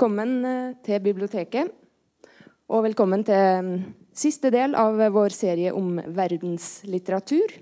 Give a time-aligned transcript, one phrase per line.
[0.00, 1.68] velkommen eh, til biblioteket.
[2.72, 3.72] Og velkommen til mm,
[4.16, 7.52] siste del av vår serie om verdenslitteratur.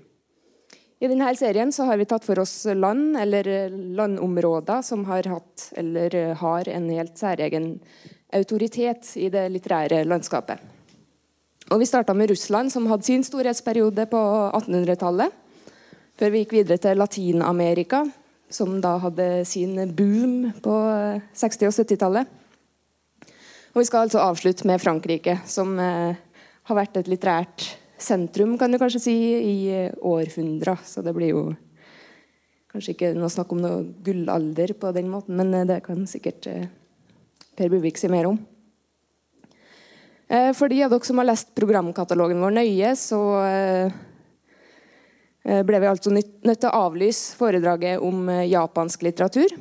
[1.03, 5.65] I denne serien har vi tatt for oss land eller eh, landområder som har hatt
[5.75, 7.73] eller eh, har en helt særegen
[8.31, 10.63] autoritet i det litterære landskapet.
[11.73, 14.23] Og Vi starta med Russland, som hadde sin storhetsperiode på
[14.55, 15.35] 1800-tallet.
[16.15, 18.05] Før vi gikk videre til Latin-Amerika,
[18.49, 20.75] som da hadde sin boom på
[21.37, 22.38] 60- og 70-tallet.
[23.73, 26.17] Og vi skal altså avslutte med Frankrike, som eh,
[26.69, 27.65] har vært et litterært
[27.99, 29.57] sentrum kan du kanskje si, i
[30.05, 30.79] århundrer.
[30.87, 31.43] Så det blir jo
[32.71, 36.49] kanskje ikke noe snakk om noe gullalder på den måten, men eh, det kan sikkert
[36.49, 36.69] eh,
[37.59, 38.37] Per Buvik si mer om.
[40.29, 43.99] Eh, for de av dere som har lest programkatalogen vår nøye, så eh,
[45.49, 49.53] Eh, ble vi altså nødt til å avlyse foredraget om eh, japansk litteratur.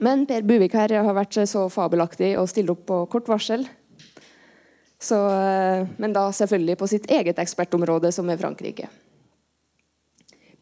[0.00, 3.66] Men Per Buvik her har vært så fabelaktig å stille opp på kort varsel.
[5.02, 8.88] Så, eh, men da selvfølgelig på sitt eget ekspertområde, som er Frankrike.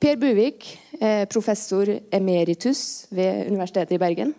[0.01, 4.35] Per Buvik er professor emeritus ved Universitetet i Bergen.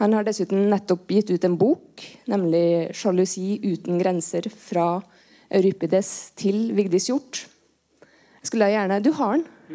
[0.00, 5.02] Han har dessuten nettopp gitt ut en bok, nemlig 'Sjalusi uten grenser', fra
[5.50, 7.46] Eurypides til Vigdis Hjorth
[8.46, 9.46] skulle jeg gjerne Du har den.
[9.68, 9.74] Du,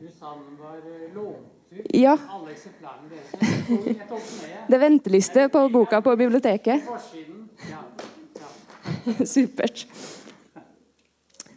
[0.00, 1.36] du den var eh, lånt
[1.72, 1.86] ut?
[1.94, 2.16] Ja.
[2.30, 3.01] Alle eksemplarene
[4.68, 6.86] Det er venteliste på boka på biblioteket.
[9.32, 9.86] Supert.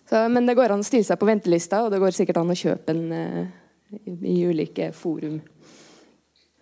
[0.10, 2.54] Så, men det går an å stille seg på ventelista, og det går sikkert an
[2.54, 3.46] å kjøpe den uh,
[3.90, 5.40] i, i, ulike forum.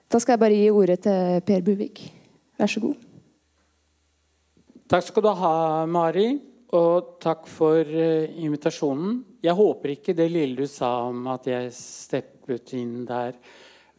[0.08, 2.04] Da skal jeg bare gi ordet til Per Buvik.
[2.60, 3.10] Vær så god.
[4.94, 5.54] Takk skal du ha,
[5.90, 6.28] Mari.
[6.74, 9.20] Og takk for uh, invitasjonen.
[9.44, 13.36] Jeg håper ikke det lille du sa om at jeg steppet inn der,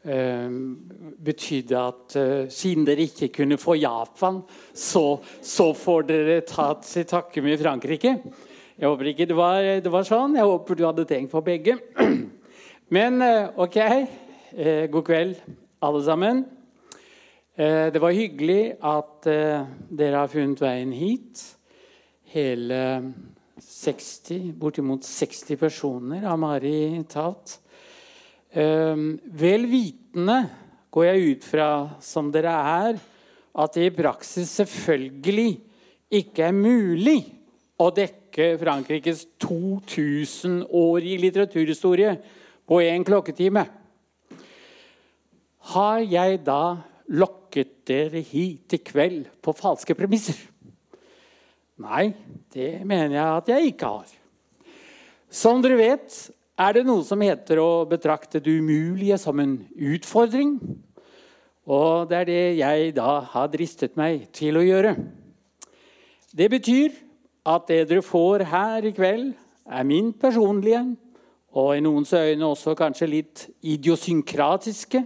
[0.05, 4.43] betydde at uh, siden dere ikke kunne få Japan,
[4.77, 8.13] så, så får dere tatt til takke med Frankrike.
[8.75, 10.37] Jeg håper ikke det var, det var, sånn.
[10.37, 11.79] Jeg håper du hadde tenkt på begge.
[12.95, 13.23] Men
[13.57, 13.79] OK.
[14.93, 15.39] god kveld,
[15.81, 16.45] alle sammen.
[17.57, 21.43] det var hyggelig at dere har funnet veien hit
[22.35, 22.81] hele
[23.63, 27.61] 60, bortimot 60 personer har Mari talt.
[28.55, 30.45] Ehm, vel vitende
[30.95, 32.99] går jeg ut fra, som dere er,
[33.55, 35.57] at det i praksis selvfølgelig
[36.15, 37.19] ikke er mulig
[37.83, 42.15] å dekke Frankrikes 2000-årige litteraturhistorie
[42.67, 43.65] på én klokketime.
[45.75, 46.77] Har jeg da
[47.11, 50.39] lokket dere hit i kveld på falske premisser?
[51.83, 52.13] Nei,
[52.55, 54.15] det mener jeg at jeg ikke har.
[55.35, 56.19] Som dere vet,
[56.55, 60.59] er det noe som heter å betrakte det umulige som en utfordring.
[61.65, 64.95] Og det er det jeg da har dristet meg til å gjøre.
[66.35, 66.93] Det betyr
[67.47, 69.33] at det dere får her i kveld,
[69.65, 70.83] er min personlige,
[71.55, 75.05] og i noens øyne også kanskje litt idiosynkratiske,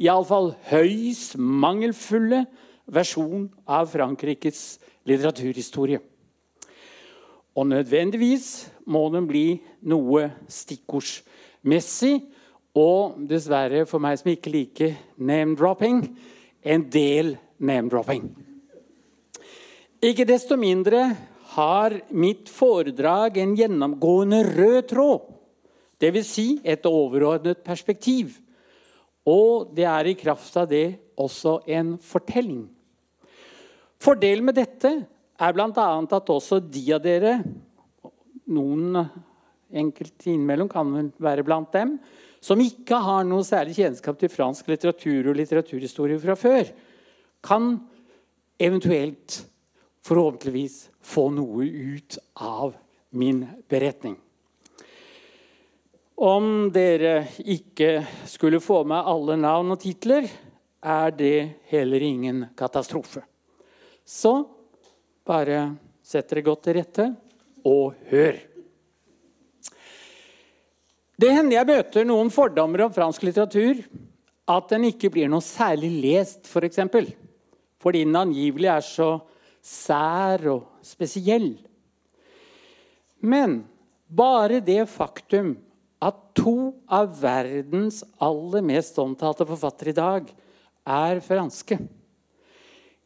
[0.00, 2.44] iallfall høyst mangelfulle
[2.90, 6.00] versjon av Frankrikes litteraturhistorie.
[7.58, 12.18] Og nødvendigvis må den bli noe stikkordsmessig.
[12.78, 16.04] Og dessverre, for meg som ikke liker name-dropping,
[16.62, 18.28] en del name-dropping.
[20.06, 21.02] Ikke desto mindre
[21.56, 25.26] har mitt foredrag en gjennomgående rød tråd.
[26.00, 26.30] Dvs.
[26.30, 28.38] Si et overordnet perspektiv.
[29.28, 32.62] Og det er i kraft av det også en fortelling.
[34.00, 34.94] Fordelen med dette
[35.40, 35.88] er bl.a.
[36.00, 37.40] at også de av dere,
[38.52, 38.98] noen
[39.70, 41.96] enkelte innimellom kan vel være blant dem,
[42.40, 46.70] som ikke har noe særlig kjennskap til fransk litteratur og litteraturhistorie fra før,
[47.44, 47.74] kan
[48.60, 49.42] eventuelt,
[50.04, 52.74] forhåpentligvis, få noe ut av
[53.16, 54.16] min beretning.
[56.20, 60.26] Om dere ikke skulle få med alle navn og titler,
[60.80, 63.22] er det heller ingen katastrofe.
[64.04, 64.32] Så
[65.24, 67.06] bare sett dere godt til rette
[67.66, 68.38] og hør.
[71.20, 73.82] Det hender jeg møter noen fordommer om fransk litteratur.
[74.50, 76.52] At den ikke blir noe særlig lest, f.eks.
[76.52, 77.12] For eksempel.
[77.80, 79.20] fordi den angivelig er så
[79.64, 81.54] sær og spesiell.
[83.20, 83.62] Men
[84.08, 85.54] bare det faktum
[86.00, 90.28] at to av verdens aller mest omtalte forfattere i dag
[90.84, 91.78] er franske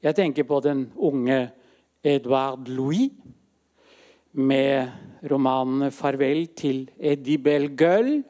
[0.05, 1.47] jeg tenker på den unge
[2.05, 3.13] Edouard Louis
[4.35, 4.91] med
[5.31, 8.25] romanene 'Farvel til Eddie Gull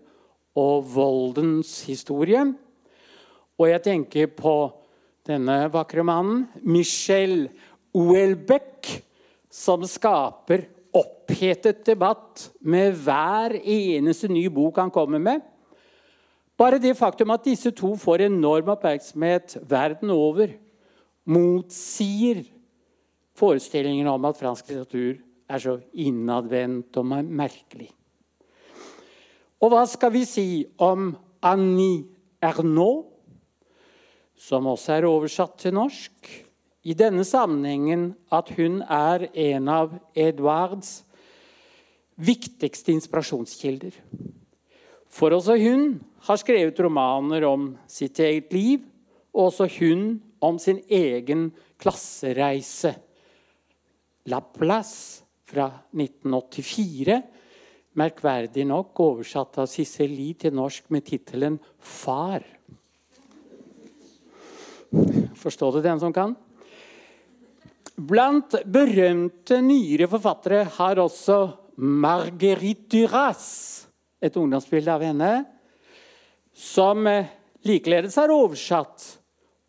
[0.55, 2.55] og 'Voldens historie'.
[3.59, 4.73] Og jeg tenker på
[5.27, 7.49] denne vakre mannen, Michel
[7.95, 9.03] Houellebecq,
[9.51, 15.41] som skaper opphetet debatt med hver eneste ny bok han kommer med.
[16.59, 20.53] Bare det faktum at disse to får enorm oppmerksomhet verden over,
[21.27, 22.45] motsier
[23.35, 27.91] forestillingen om at fransk litteratur er så innadvendt og merkelig.
[29.64, 30.49] Og hva skal vi si
[30.82, 31.12] om
[31.44, 32.05] Annie
[32.44, 33.06] Ernaux,
[34.37, 36.32] som også er oversatt til norsk?
[36.85, 40.99] I denne sammenhengen at hun er en av Edvards
[42.20, 43.94] viktigste inspirasjonskilder.
[45.08, 45.94] For også hun
[46.26, 48.85] har skrevet romaner om sitt eget liv,
[49.32, 51.49] og også hun om sin egen
[51.81, 52.93] klassereise.
[54.29, 55.24] La Place
[55.55, 57.21] fra 1984
[57.99, 62.43] merkverdig nok oversatt av Sissel Lie til norsk med tittelen 'Far'.
[65.39, 66.35] Forstår du den som kan?
[67.95, 71.39] Blant berømte nyere forfattere har også
[71.77, 73.87] Marguerite Duras
[74.23, 75.45] et ungdomsbilde av henne,
[76.55, 77.06] som
[77.67, 79.05] likeledes er oversatt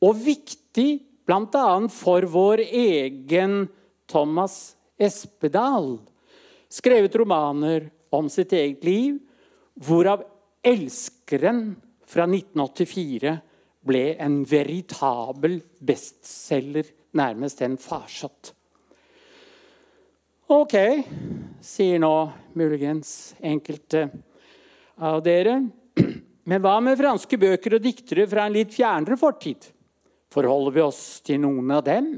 [0.01, 0.89] og viktig
[1.25, 1.87] bl.a.
[1.89, 3.67] for vår egen
[4.07, 5.97] Thomas Espedal.
[6.69, 9.19] Skrevet romaner om sitt eget liv,
[9.75, 10.23] hvorav
[10.63, 11.75] 'Elskeren'
[12.05, 13.35] fra 1984
[13.85, 18.53] ble en veritabel bestselger, nærmest en farsott.
[20.47, 20.75] Ok,
[21.61, 22.13] sier nå
[22.53, 24.05] muligens enkelte
[25.01, 25.57] av dere.
[26.45, 29.65] Men hva med franske bøker og diktere fra en litt fjernere fortid?
[30.29, 32.11] Forholder vi oss til noen av dem?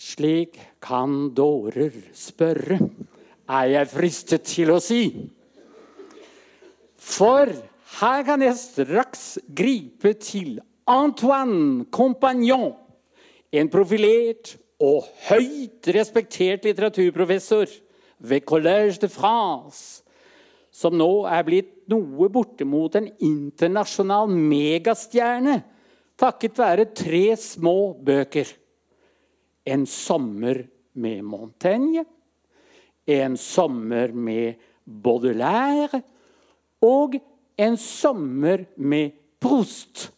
[0.00, 2.78] Slik kan dårer spørre
[3.50, 5.02] er jeg fristet til å si.
[6.96, 7.50] For
[7.98, 10.56] her kan jeg straks gripe til
[10.88, 12.72] Antoine Compagnon,
[13.52, 17.68] en profilert og høyt respektert litteraturprofessor
[18.24, 20.00] ved Collège de France,
[20.72, 25.58] som nå er blitt noe bortimot en internasjonal megastjerne
[26.20, 28.48] takket være tre små bøker.
[29.64, 32.04] En sommer med Montaigne
[33.10, 34.54] en sommer med
[34.84, 36.02] Baudelaire
[36.84, 37.16] og
[37.60, 40.10] en sommer med Proust.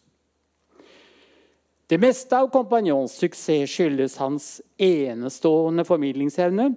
[1.87, 4.47] Det meste av kompanjons suksess skyldes hans
[4.81, 6.73] enestående formidlingsevne.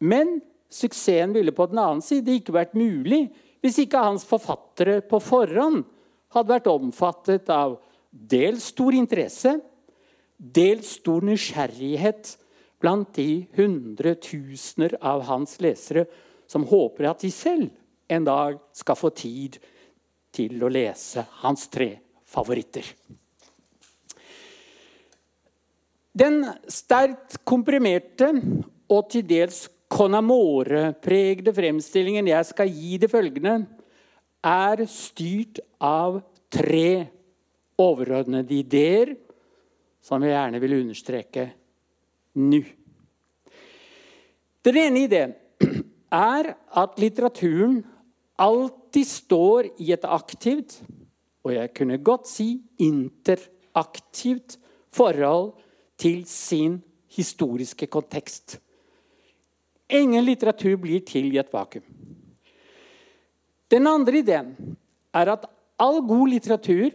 [0.00, 0.38] Men
[0.72, 3.26] suksessen ville på den annen side ikke vært mulig
[3.62, 5.82] hvis ikke hans forfattere på forhånd
[6.32, 7.76] hadde vært omfattet av
[8.10, 9.58] dels stor interesse,
[10.42, 12.34] dels stor nysgjerrighet
[12.82, 16.08] blant de hundretusener av hans lesere
[16.50, 17.70] som håper at de selv
[18.10, 19.60] en dag skal få tid
[20.34, 21.94] til å lese hans tre
[22.28, 22.84] favoritter.
[26.12, 28.32] Den sterkt komprimerte
[28.92, 33.58] og til dels Conamore-pregede fremstillingen jeg skal gi det følgende,
[34.42, 36.18] er styrt av
[36.52, 37.08] tre
[37.80, 39.12] overordnede ideer
[40.02, 41.46] som jeg gjerne vil understreke
[42.42, 42.62] nå.
[44.62, 45.34] Den ene ideen
[46.12, 47.80] er at litteraturen
[48.42, 50.80] alltid står i et aktivt,
[51.42, 52.48] og jeg kunne godt si
[52.82, 54.58] interaktivt,
[54.92, 55.54] forhold
[55.96, 56.82] til sin
[57.16, 58.58] historiske kontekst.
[59.88, 61.84] Ingen litteratur blir til i et vakuum.
[63.72, 64.50] Den andre ideen
[65.16, 65.46] er at
[65.80, 66.90] all god litteratur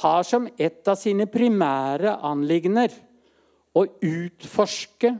[0.00, 2.92] har som et av sine primære anliggender
[3.76, 5.12] å utforske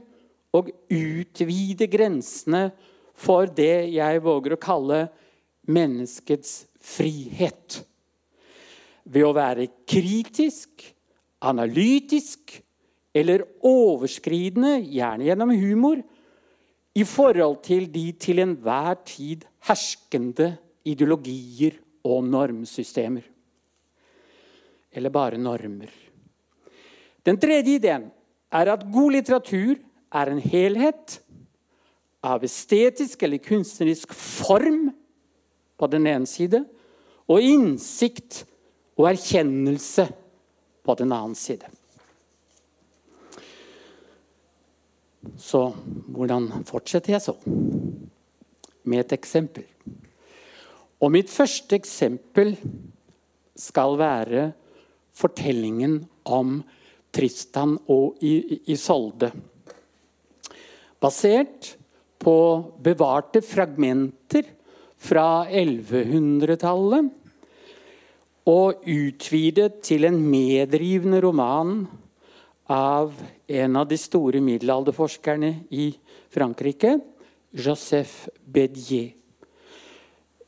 [0.57, 2.69] og utvide grensene
[3.21, 5.01] for det jeg våger å kalle
[5.71, 7.81] menneskets frihet.
[9.05, 10.83] Ved å være kritisk,
[11.41, 12.57] analytisk
[13.15, 16.01] eller overskridende, gjerne gjennom humor,
[16.91, 20.55] i forhold til de til enhver tid herskende
[20.87, 23.23] ideologier og normsystemer.
[24.91, 25.91] Eller bare normer.
[27.23, 28.09] Den tredje ideen
[28.51, 29.77] er at god litteratur
[30.11, 31.19] er en helhet
[32.21, 34.89] av estetisk eller kunstnerisk form
[35.79, 36.61] på den ene side,
[37.25, 38.43] og innsikt
[38.99, 40.05] og erkjennelse
[40.85, 41.69] på den annen side.
[45.37, 45.67] Så
[46.09, 47.35] hvordan fortsetter jeg så?
[48.83, 49.65] Med et eksempel.
[51.01, 52.55] Og mitt første eksempel
[53.57, 54.51] skal være
[55.21, 56.59] fortellingen om
[57.13, 59.31] Tristan og Isolde.
[61.01, 61.73] Basert
[62.21, 62.35] på
[62.83, 64.45] bevarte fragmenter
[65.01, 67.17] fra 1100-tallet.
[68.51, 71.83] og utvidet til en medrivende roman
[72.73, 73.13] av
[73.45, 75.91] en av de store middelalderforskerne i
[76.33, 76.95] Frankrike,
[77.53, 79.11] Joseph Bédier.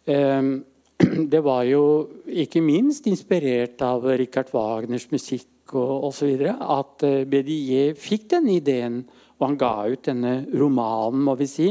[0.10, 0.64] Ehm,
[1.34, 1.84] det var jo
[2.28, 6.46] ikke minst inspirert av Richard Wagners musikk og osv.
[6.48, 9.02] at eh, Bédier fikk den ideen,
[9.40, 11.70] og han ga ut denne romanen, må vi si,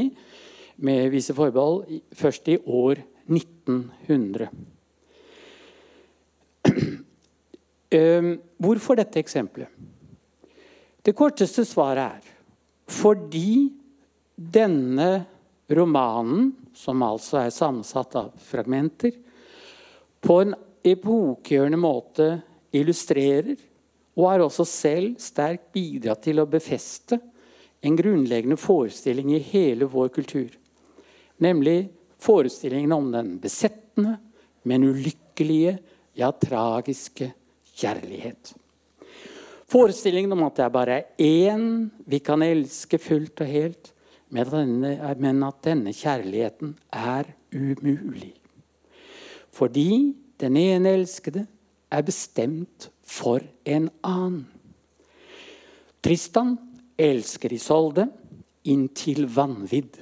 [0.83, 1.85] med visse forbehold,
[2.17, 4.49] først i år 1900.
[7.93, 9.69] Ehm, hvorfor dette eksempelet?
[11.05, 12.31] Det korteste svaret er
[12.89, 13.69] fordi
[14.33, 15.25] denne
[15.69, 19.15] romanen, som altså er sammensatt av fragmenter,
[20.23, 22.27] på en epokgjørende måte
[22.75, 23.55] illustrerer
[24.17, 27.19] og har også selv sterkt bidratt til å befeste
[27.83, 30.51] en grunnleggende forestilling i hele vår kultur.
[31.43, 31.89] Nemlig
[32.23, 34.17] forestillingen om den besettende,
[34.63, 35.77] men ulykkelige,
[36.15, 37.33] ja, tragiske
[37.75, 38.53] kjærlighet.
[39.67, 43.92] Forestillingen om at det er bare én vi kan elske fullt og helt,
[44.33, 48.33] men at denne, kjærligheten er umulig.
[49.53, 51.45] Fordi den ene elskede
[51.91, 54.47] er bestemt for en annen.
[56.03, 56.57] Tristan
[56.99, 58.07] elsker Isolde
[58.67, 59.99] inntil vanvidd.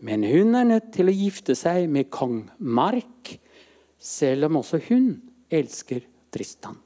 [0.00, 3.34] Men hun er nødt til å gifte seg med kong Mark,
[4.00, 5.10] selv om også hun
[5.52, 6.78] elsker Tristan.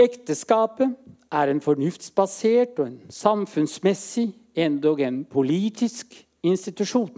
[0.00, 0.94] Ekteskapet
[1.34, 7.12] er en fornuftsbasert og en samfunnsmessig, endog en politisk institusjon.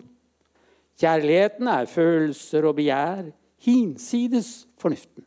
[0.96, 3.28] Kjærligheten er følelser og begjær
[3.66, 5.24] hinsides fornuften.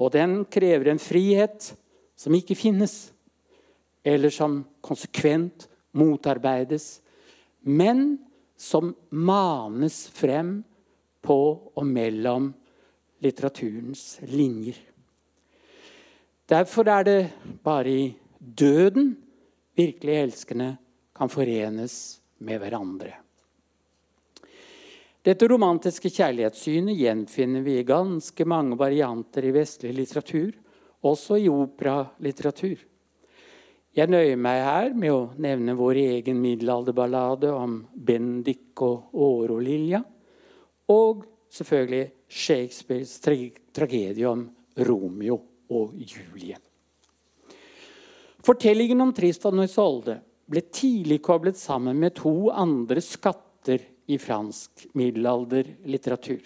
[0.00, 1.74] Og den krever en frihet
[2.16, 3.12] som ikke finnes,
[4.04, 7.00] eller som konsekvent motarbeides,
[7.60, 8.18] men
[8.56, 10.60] som manes frem
[11.20, 11.36] på
[11.76, 12.50] og mellom
[13.20, 14.78] litteraturens linjer.
[16.48, 17.20] Derfor er det
[17.64, 18.06] bare i
[18.40, 19.12] døden
[19.76, 20.70] virkelig elskende
[21.16, 23.14] kan forenes med hverandre.
[25.20, 30.54] Dette romantiske kjærlighetssynet gjenfinner vi i ganske mange varianter i vestlig litteratur,
[31.04, 32.86] også i operalitteratur.
[33.90, 40.00] Jeg nøyer meg her med å nevne vår egen middelalderballade om Bendik og Årolilja,
[40.94, 44.46] og selvfølgelig Shakespeares tragedie om
[44.88, 45.40] Romeo
[45.74, 46.56] og Julie.
[48.44, 50.16] Fortellingen om Tristan og Isolde
[50.50, 56.42] ble tidlig koblet sammen med to andre skatter i fransk middelalderlitteratur,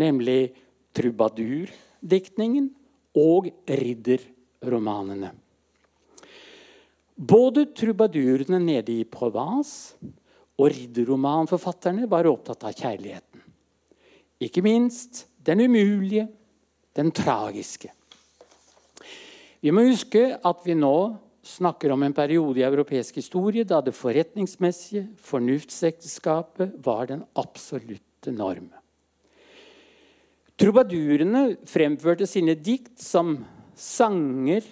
[0.00, 0.52] nemlig
[0.96, 2.70] trubadurdiktningen
[3.18, 5.32] og ridderromanene.
[7.20, 9.98] Både trubadurene nede i Provence
[10.60, 13.42] og ridderromanforfatterne var opptatt av kjærligheten.
[14.40, 16.30] Ikke minst den umulige,
[16.96, 17.90] den tragiske.
[19.60, 20.96] Vi må huske at vi nå
[21.44, 28.70] snakker om en periode i europeisk historie da det forretningsmessige, fornuftsekteskapet, var den absolutte norm.
[30.60, 33.38] Trubadurene fremførte sine dikt som
[33.76, 34.64] sanger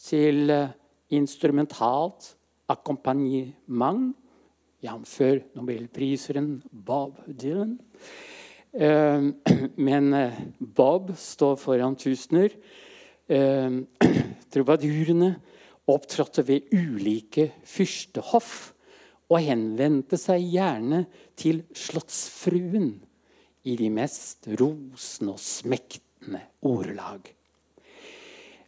[0.00, 0.72] til eh,
[1.12, 2.30] instrumentalt
[2.72, 4.14] akkompagnement,
[4.84, 5.18] jf.
[5.56, 7.76] nobelpriseren Bob Dylan.
[8.72, 9.28] Eh,
[9.88, 12.56] men eh, Bob står foran tusener.
[14.54, 15.32] Trubadurene
[15.90, 18.70] opptrådte ved ulike fyrstehoff
[19.32, 21.04] og henvendte seg gjerne
[21.38, 22.92] til slottsfruen
[23.64, 27.26] i de mest rosende og smektende ordelag.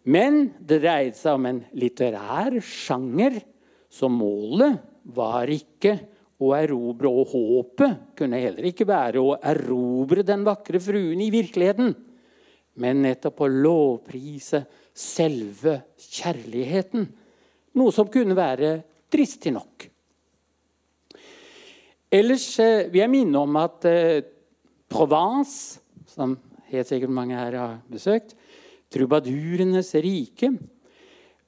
[0.07, 3.41] Men det dreide seg om en litterær sjanger,
[3.91, 4.79] så målet
[5.17, 5.97] var ikke
[6.43, 11.95] å erobre, og håpet kunne heller ikke være å erobre den vakre fruen i virkeligheten,
[12.77, 14.63] men nettopp å lovprise
[14.97, 17.05] selve kjærligheten.
[17.77, 18.79] Noe som kunne være
[19.13, 19.89] dristig nok.
[22.17, 24.25] Ellers eh, vil jeg minne om at eh,
[24.89, 26.37] Provence, som
[26.71, 28.37] helt sikkert mange her har besøkt,
[28.95, 30.53] trubadurenes rike,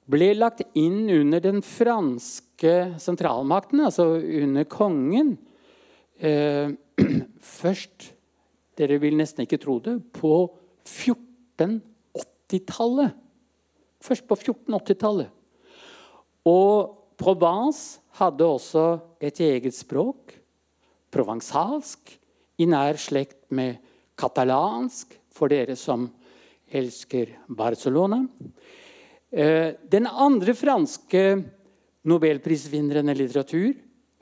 [0.09, 5.37] ble lagt inn under den franske sentralmakten, altså under kongen.
[6.19, 6.69] Eh,
[7.59, 8.13] først,
[8.79, 10.33] dere vil nesten ikke tro det, på
[10.83, 13.09] 1480-tallet.
[13.99, 15.29] Først på 1480-tallet.
[16.47, 18.85] Og Provence hadde også
[19.19, 20.33] et eget språk,
[21.11, 22.15] provansalsk,
[22.59, 23.79] i nær slekt med
[24.19, 26.07] katalansk, for dere som
[26.75, 28.21] elsker Barcelona.
[29.31, 31.23] Eh, den andre franske
[32.09, 33.73] nobelprisvinneren i litteratur,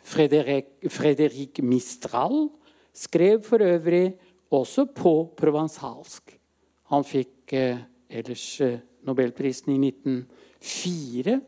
[0.08, 2.48] Frédéric Mistral,
[2.94, 4.16] skrev for øvrig
[4.52, 6.32] også på provansalsk.
[6.94, 11.40] Han fikk eh, ellers eh, Nobelprisen i 1904,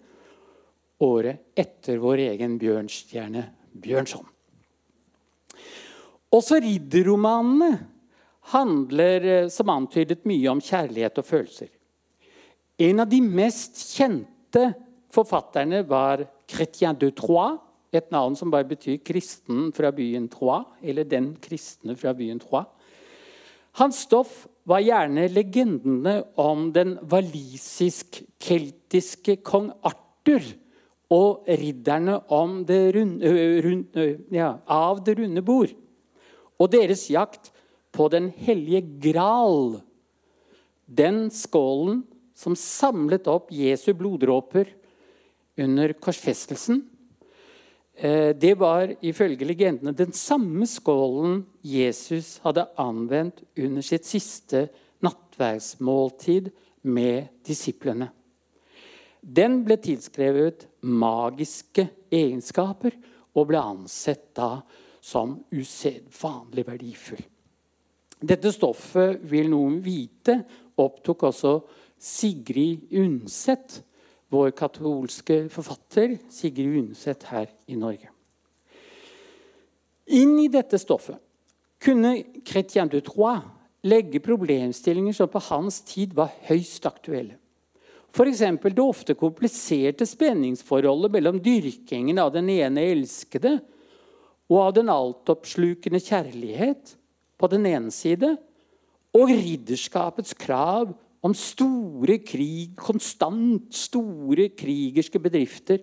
[1.06, 3.46] året etter vår egen Bjørnstjerne
[3.80, 4.26] Bjørnson.
[6.36, 7.72] Også ridderromanene
[8.54, 11.72] handler eh, som antydet mye om kjærlighet og følelser.
[12.80, 14.70] En av de mest kjente
[15.14, 21.04] forfatterne var Chrétien de Troyes, et navn som bare betyr 'kristen fra byen Troyes', eller
[21.04, 22.70] 'den kristne fra byen Troyes'.
[23.72, 30.44] Hans stoff var gjerne legendene om den walisisk-keltiske kong Arthur
[31.10, 32.20] og ridderne
[32.70, 33.30] det runde,
[33.66, 35.70] runde, ja, av det runde bord.
[36.60, 37.52] Og deres jakt
[37.92, 39.82] på Den hellige gral.
[40.86, 42.04] Den skålen
[42.38, 44.66] som samlet opp Jesu bloddråper
[45.58, 46.89] under korsfestelsen.
[48.00, 54.70] Eh, det var ifølge legendene den samme skålen Jesus hadde anvendt under sitt siste
[55.04, 56.48] nattverdsmåltid
[56.88, 58.08] med disiplene.
[59.20, 62.96] Den ble tilskrevet magiske egenskaper
[63.36, 64.62] og ble ansett da
[65.04, 67.26] som usedvanlig verdifull.
[68.20, 70.38] Dette stoffet, vil noen vite,
[70.80, 71.54] opptok også
[72.00, 73.82] Sigrid Undset,
[74.30, 78.12] vår katolske forfatter Sigrid Undset her i Norge.
[80.10, 81.20] Inn i dette stoffet
[81.82, 83.46] kunne Chrétien de Troyes
[83.88, 87.38] legge problemstillinger som på hans tid var høyst aktuelle.
[88.10, 88.42] F.eks.
[88.42, 93.60] det ofte kompliserte spenningsforholdet mellom dyrkingen av den ene elskede
[94.50, 96.96] og av den altoppslukende kjærlighet
[97.40, 98.34] på den ene side,
[99.14, 100.92] og ridderskapets krav
[101.26, 105.82] om store krig, konstant store krigerske bedrifter,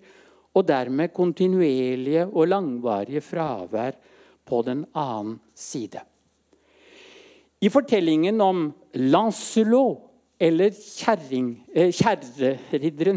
[0.56, 3.98] og dermed kontinuerlige og langvarige fravær
[4.46, 6.00] på den annen side.
[7.60, 10.02] I fortellingen om Lancelot,
[10.40, 11.54] eller kjerring...
[11.72, 11.88] Eh,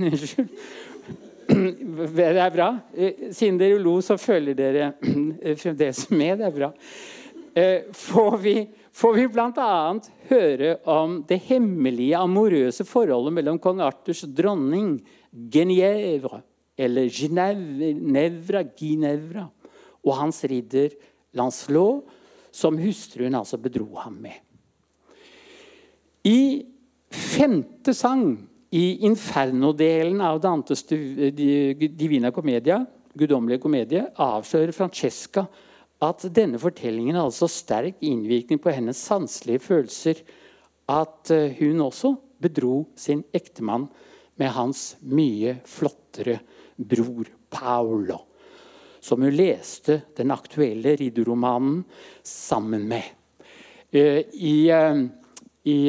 [0.07, 0.47] unnskyld.
[2.15, 2.69] Det er bra.
[2.95, 4.91] Eh, siden dere lo, så følger dere
[5.63, 6.39] fremdeles med.
[6.39, 6.69] Det er bra.
[7.59, 8.55] Eh, får vi
[8.95, 9.71] får vi bl.a.
[10.29, 14.97] høre om det hemmelige, amorøse forholdet mellom kong Arthurs dronning
[15.29, 16.41] Genievre,
[16.79, 19.45] eller Ginevra, Ginevra,
[20.05, 20.95] og hans ridder
[21.37, 22.05] Lancelot,
[22.51, 24.37] som hustruen altså bedro ham med.
[26.25, 26.65] I
[27.13, 28.31] femte sang
[28.75, 32.81] i Inferno-delen av Dantes Divina Comedia,
[33.17, 35.45] guddommelige komedie, avslører Francesca
[36.03, 40.21] at denne fortellingen hadde så sterk innvirkning på hennes sanselige følelser
[40.89, 43.89] at eh, hun også bedro sin ektemann
[44.39, 46.39] med hans mye flottere
[46.79, 48.21] bror Paolo,
[49.03, 51.81] som hun leste den aktuelle ridderromanen
[52.23, 53.03] sammen med.
[53.91, 55.03] Eh, I, eh,
[55.67, 55.79] i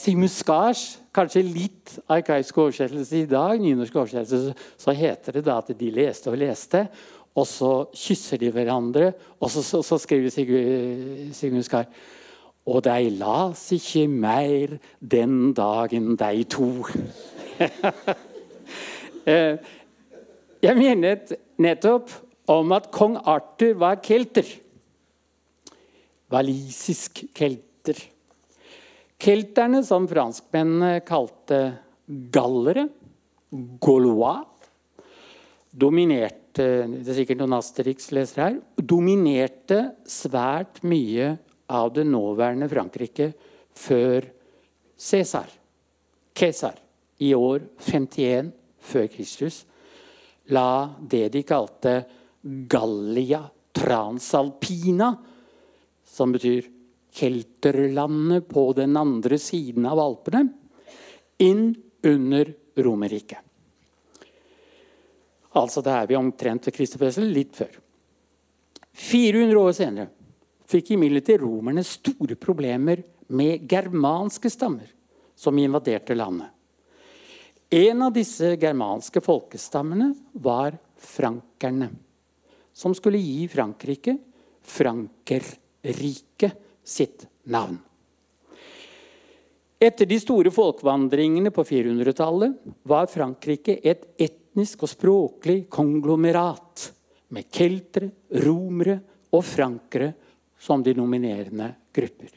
[0.00, 5.74] Sigmund Skars kanskje litt arkaisk oversettelse i dag, nynorsk oversettelse, så heter det da at
[5.76, 6.86] de leste og leste.
[7.38, 11.86] Og så kysser de hverandre, og så, så, så skriver Sigurd, Skar
[12.68, 16.72] Og dei las ikke mer den dagen de to.
[19.28, 19.58] Eh,
[20.64, 22.08] jeg minnet nettopp
[22.48, 24.46] om at kong Arthur var kelter.
[26.32, 28.00] Walisisk kelter.
[29.20, 31.60] Kelterne, som franskmennene kalte
[32.32, 32.86] gallere,
[33.84, 34.46] gaulois,
[35.70, 41.36] dominerte det er sikkert noen Asterix-lesere her, dominerte svært mye
[41.70, 43.30] av det nåværende Frankrike
[43.78, 44.26] før
[44.98, 45.50] Cæsar,
[46.34, 46.74] Cæsar,
[47.18, 48.50] i år 51
[48.90, 49.62] før Kristus,
[50.54, 51.94] la det de kalte
[52.42, 53.42] Gallia
[53.74, 55.12] Transalpina,
[56.06, 56.66] som betyr
[57.18, 60.46] kelterlandet på den andre siden av Alpene,
[61.42, 61.70] inn
[62.06, 63.47] under Romerriket.
[65.58, 67.72] Altså det er vi omtrent ved Kristi fødsel, litt før.
[68.98, 70.08] 400 år senere
[70.68, 74.88] fikk imidlertid romerne store problemer med germanske stammer
[75.38, 76.48] som invaderte landet.
[77.70, 81.90] En av disse germanske folkestammene var frankerne,
[82.72, 84.16] som skulle gi Frankrike
[84.68, 86.52] Frankerriket
[86.84, 87.78] sitt navn.
[89.78, 92.56] Etter de store folkevandringene på 400-tallet
[92.88, 96.88] var Frankrike et etnisk og språklig konglomerat
[97.34, 98.10] med keltere,
[98.44, 98.98] romere
[99.34, 100.12] og frankere
[100.58, 102.32] som de nominerende grupper.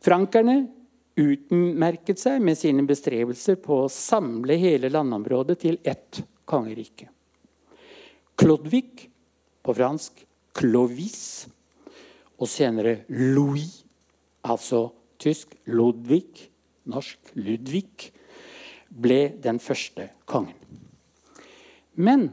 [0.00, 0.56] Frankerne
[1.18, 7.08] utmerket seg med sine bestrebelser på å samle hele landområdet til ett kongerike.
[8.38, 9.08] Clodvig,
[9.62, 10.22] på fransk
[10.54, 11.48] Clovis,
[12.38, 13.82] og senere Louis
[14.46, 16.48] altså tysk Ludvig,
[16.88, 18.12] norsk Ludvig,
[18.98, 20.56] ble den første kongen.
[21.98, 22.28] Men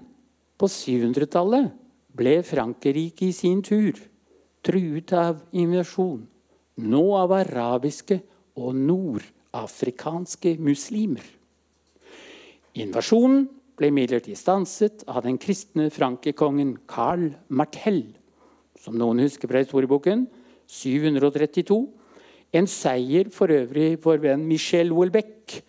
[0.59, 1.71] på 700-tallet
[2.15, 3.97] ble Frankrike i sin tur
[4.65, 6.23] truet av invasjon,
[6.81, 8.17] nå av arabiske
[8.57, 11.25] og nordafrikanske muslimer.
[12.81, 18.03] Invasjonen ble imidlertid stanset av den kristne frankekongen Carl Martel,
[18.79, 20.25] som noen husker fra historieboken,
[20.71, 21.77] 732.
[22.55, 25.59] En seier for øvrig for venn Michel Houellebecq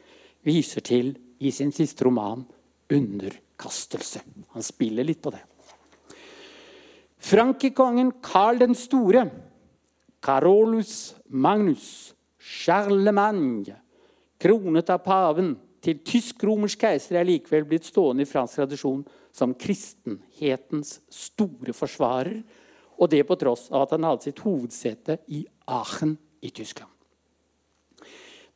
[0.46, 2.46] viser til i sin siste roman
[2.88, 4.22] 'Underkastelse'.
[4.54, 5.42] Han spiller litt på det.
[7.18, 9.30] Frankekongen Karl den store,
[10.22, 13.74] Carolus Magnus, Charlemagne,
[14.38, 19.04] kronet av paven til tysk-romersk keiser, er likevel blitt stående i fransk tradisjon
[19.34, 22.42] som kristenhetens store forsvarer,
[22.96, 26.90] og det på tross av at han hadde sitt hovedsete i Aachen i Tyskland.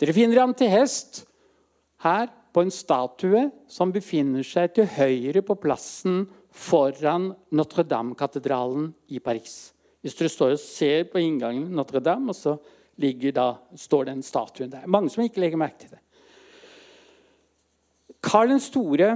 [0.01, 1.27] Dere finner ham til hest
[2.05, 9.71] her på en statue som befinner seg til høyre på plassen foran Notre-Dame-katedralen i Paris.
[10.01, 12.57] Hvis dere står og ser på inngangen Notre-Dame, og så
[13.33, 14.87] da, står den statuen der.
[14.87, 16.01] Mange som ikke legger merke til det.
[18.21, 19.15] Karl den store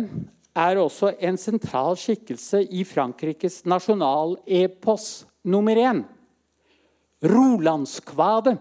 [0.55, 6.05] er også en sentral skikkelse i Frankrikes nasjonalepos nummer én.
[7.25, 8.57] Rolandskvadet,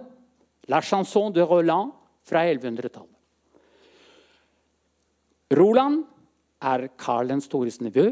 [0.67, 1.91] La chanson de Roland
[2.23, 3.12] fra 1100-tallet.
[5.53, 6.03] Roland
[6.63, 8.07] er Karl den stores nevø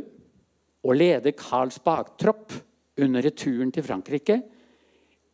[0.82, 2.54] og leder Karls baktropp
[3.02, 4.38] under returen til Frankrike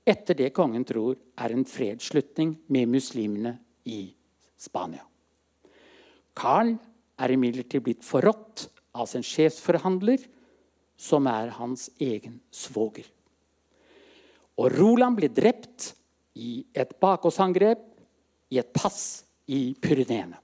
[0.07, 3.57] etter det kongen tror er en fredsslutning med muslimene
[3.91, 4.05] i
[4.57, 5.03] Spania.
[6.37, 6.75] Karl
[7.17, 8.67] er imidlertid blitt forrådt
[8.97, 10.21] av sin sjefsforhandler,
[10.97, 13.05] som er hans egen svoger.
[14.57, 15.91] Og Roland blir drept
[16.37, 17.83] i et bakgårdsangrep
[18.53, 20.39] i et pass i Pyreneene.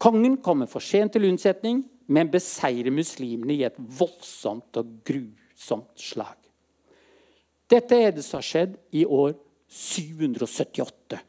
[0.00, 6.38] Kongen kommer for sent til unnsetning, men beseirer muslimene i et voldsomt og grusomt slag.
[7.70, 9.34] Dette er det som har skjedd i år
[9.70, 11.20] 778.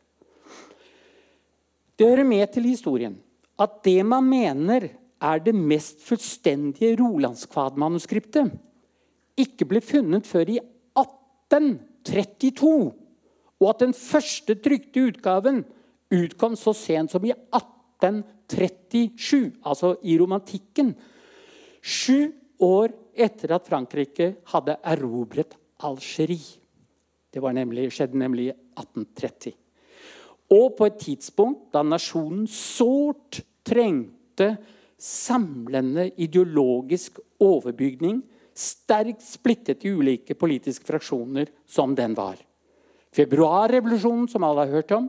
[2.00, 3.20] Det hører med til historien
[3.62, 4.88] at det man mener
[5.22, 8.50] er det mest fullstendige Rolandskvad-manuskriptet,
[9.38, 10.58] ikke ble funnet før i
[10.98, 12.72] 1832,
[13.62, 15.62] og at den første trykte utgaven
[16.12, 17.36] utkom så sent som i
[18.10, 20.94] 1837, altså i romantikken.
[21.82, 26.60] Sju år etter at Frankrike hadde erobret Algerie.
[27.32, 29.54] Det nemlig, skjedde nemlig i 1830.
[30.52, 34.58] Og på et tidspunkt da nasjonen sårt trengte
[35.02, 38.20] samlende ideologisk overbygning,
[38.52, 42.36] sterkt splittet i ulike politiske fraksjoner som den var.
[43.16, 45.08] Februarrevolusjonen, som alle har hørt om,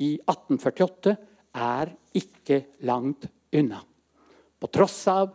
[0.00, 1.14] i 1848
[1.60, 3.80] er ikke langt unna.
[4.60, 5.30] På tross av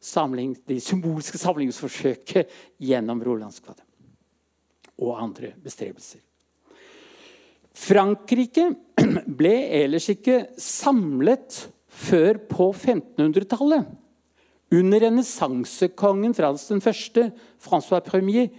[0.00, 3.82] samling, de symbolske samlingsforsøket gjennom Rolandskvadet
[5.02, 6.22] og andre bestrebelser.
[7.76, 8.70] Frankrike
[9.38, 13.84] ble ellers ikke samlet før på 1500-tallet.
[14.76, 17.20] Under renessansekongen Frans 1.,
[17.62, 18.56] Francois 1.,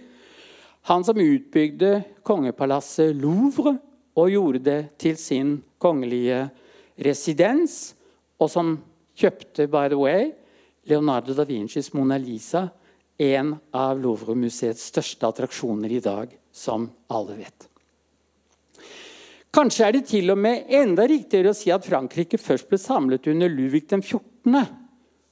[0.88, 3.74] han som utbygde kongepalasset Louvre
[4.16, 6.46] og gjorde det til sin kongelige
[7.04, 7.94] residens,
[8.38, 8.76] og som
[9.18, 10.28] kjøpte by the way,
[10.88, 12.68] Leonardo da Vincis Mona Lisa,
[13.18, 17.66] en av Louvre-museets største attraksjoner i dag, som alle vet.
[19.54, 23.26] Kanskje er det til og med enda riktigere å si at Frankrike først ble samlet
[23.32, 24.54] under Ludvig den 14.,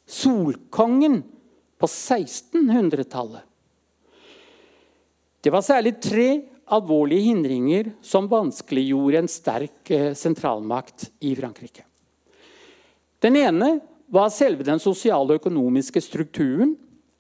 [0.07, 1.23] solkongen,
[1.77, 3.43] på 1600-tallet.
[5.45, 6.29] Det var særlig tre
[6.67, 11.85] alvorlige hindringer som vanskeliggjorde en sterk eh, sentralmakt i Frankrike.
[13.23, 13.77] Den ene
[14.13, 16.77] var selve den sosiale og økonomiske strukturen,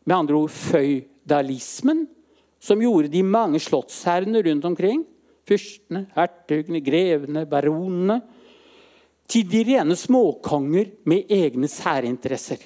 [0.06, 2.04] med andre ord føydalismen,
[2.62, 5.02] som gjorde de mange slottsherrene rundt omkring
[5.46, 8.20] fyrstene, hertugene, grevene, baronene
[9.30, 12.60] til de rene småkonger med egne særinteresser.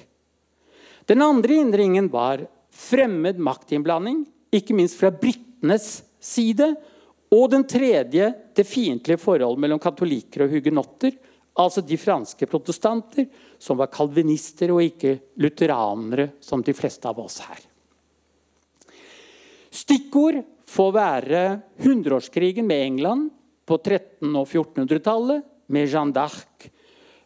[1.09, 6.69] Den andre hindringen var fremmed maktinnblanding, ikke minst fra britenes side.
[7.31, 11.15] Og den tredje det fiendtlige forholdet mellom katolikker og hugenotter.
[11.59, 13.27] Altså de franske protestanter,
[13.59, 17.67] som var kalvinister og ikke lutheranere, som de fleste av oss her.
[19.71, 21.43] Stikkord får være
[21.83, 23.29] hundreårskrigen med England
[23.67, 26.67] på 1300- og 1400-tallet, med Jeanne d'Arc,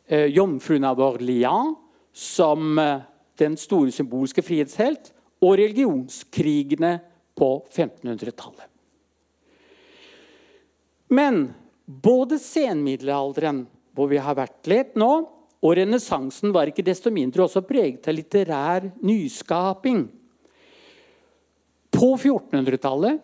[0.06, 1.74] eh, jomfruen av Orléans,
[2.14, 3.02] som eh,
[3.42, 5.10] den store symbolske frihetshelt,
[5.42, 7.00] og religionskrigene
[7.38, 8.70] på 1500-tallet.
[11.14, 11.54] Men
[11.86, 13.66] både senmiddelalderen,
[13.96, 15.12] hvor vi har vært litt nå,
[15.66, 20.06] og renessansen var ikke desto mindre også preget av litterær nyskaping.
[21.96, 23.22] På 1400-tallet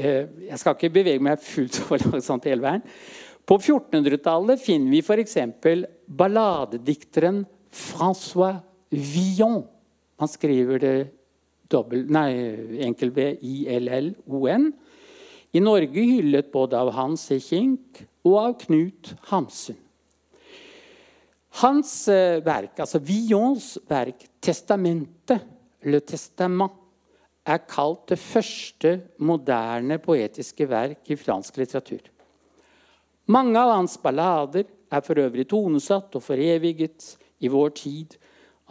[0.00, 2.86] eh, Jeg skal ikke bevege meg fullt så langsomt hele veien.
[3.46, 5.36] På 1400-tallet finner vi f.eks.
[6.06, 9.62] balladedikteren Francois Villon.
[10.22, 10.96] Han skriver det
[11.72, 12.30] dobbelt, nei,
[12.86, 14.68] enkel V-I-L-L-O-N.
[15.52, 17.28] I Norge hyllet både av Hans.
[17.44, 19.78] Kink og av Knut Hamsun.
[21.60, 25.44] Hans eh, verk, altså Villons verk 'Testamentet',
[25.84, 26.78] Le Testament,
[27.44, 32.06] er kalt det første moderne poetiske verk i fransk litteratur.
[33.26, 38.16] Mange av hans ballader er for øvrig tonesatt og foreviget i vår tid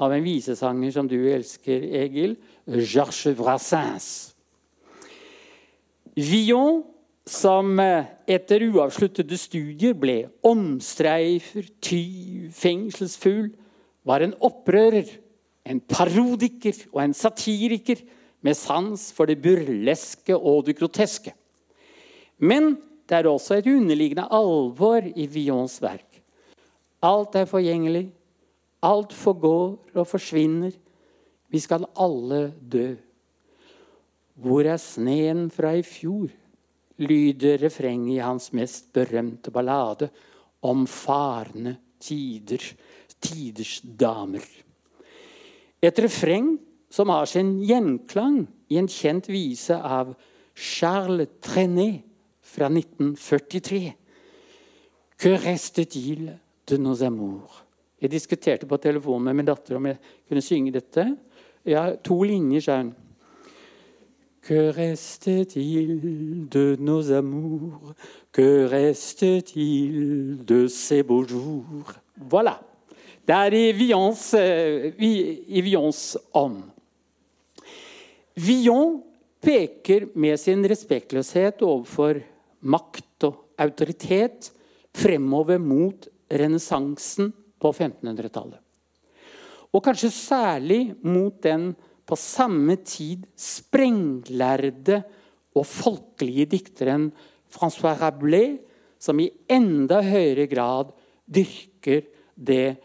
[0.02, 4.31] av en visesanger som du elsker, Egil, Georges Brassens.
[6.18, 6.82] Villon,
[7.26, 13.52] som eh, etter uavsluttede studier ble omstreifer, tyv, fengselsfugl,
[14.04, 15.08] var en opprører,
[15.64, 18.02] en parodiker og en satiriker
[18.42, 21.36] med sans for det burleske og det groteske.
[22.42, 22.74] Men
[23.08, 26.08] det er også et underliggende alvor i Vions verk.
[27.06, 28.10] Alt er forgjengelig,
[28.82, 30.74] alt forgår og forsvinner.
[31.52, 32.96] Vi skal alle dø.
[34.42, 36.32] Hvor er sneen fra i fjor?
[37.02, 40.10] lyder refrenget i hans mest berømte ballade
[40.62, 42.62] om farende tider,
[43.22, 44.46] tiders damer.
[45.82, 46.60] Et refreng
[46.92, 50.14] som har sin gjenklang i en kjent vise av
[50.54, 52.04] Charles Trenet
[52.42, 53.82] fra 1943.
[55.18, 56.28] Que reste-t-il
[56.70, 57.64] de nos amours?
[58.02, 61.06] Jeg diskuterte på telefonen med min datter om jeg kunne synge dette.
[61.66, 62.94] Ja, to linjer, sa hun.
[64.42, 67.94] Que reste-t-il de nos amours?
[68.32, 71.94] Que reste-t-il de ces beaux jours?
[72.18, 72.60] Voilà.
[73.28, 74.94] Det er eh,
[75.48, 76.64] i Vions ånd.
[78.34, 79.04] Vion
[79.42, 82.18] peker med sin respektløshet overfor
[82.62, 84.50] makt og autoritet
[84.98, 87.30] fremover mot renessansen
[87.62, 88.58] på 1500-tallet.
[89.72, 91.72] Og kanskje særlig mot den
[92.12, 94.98] på samme tid sprenglærde
[95.56, 97.08] og folkelige dikteren
[97.52, 98.60] Francois Rabelais,
[99.00, 100.92] som i enda høyere grad
[101.26, 102.04] dyrker
[102.36, 102.76] det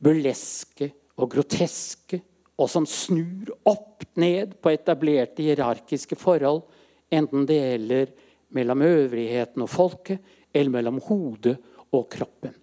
[0.00, 2.22] burleske og groteske,
[2.58, 6.64] og som snur opp ned på etablerte hierarkiske forhold,
[7.12, 8.14] enten det gjelder
[8.56, 11.58] mellom øvrigheten og folket, eller mellom hodet
[11.92, 12.56] og kroppen.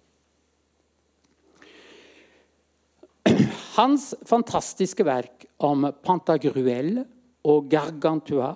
[3.76, 7.02] Hans fantastiske verk om Pantagruel
[7.44, 8.54] og Gargantua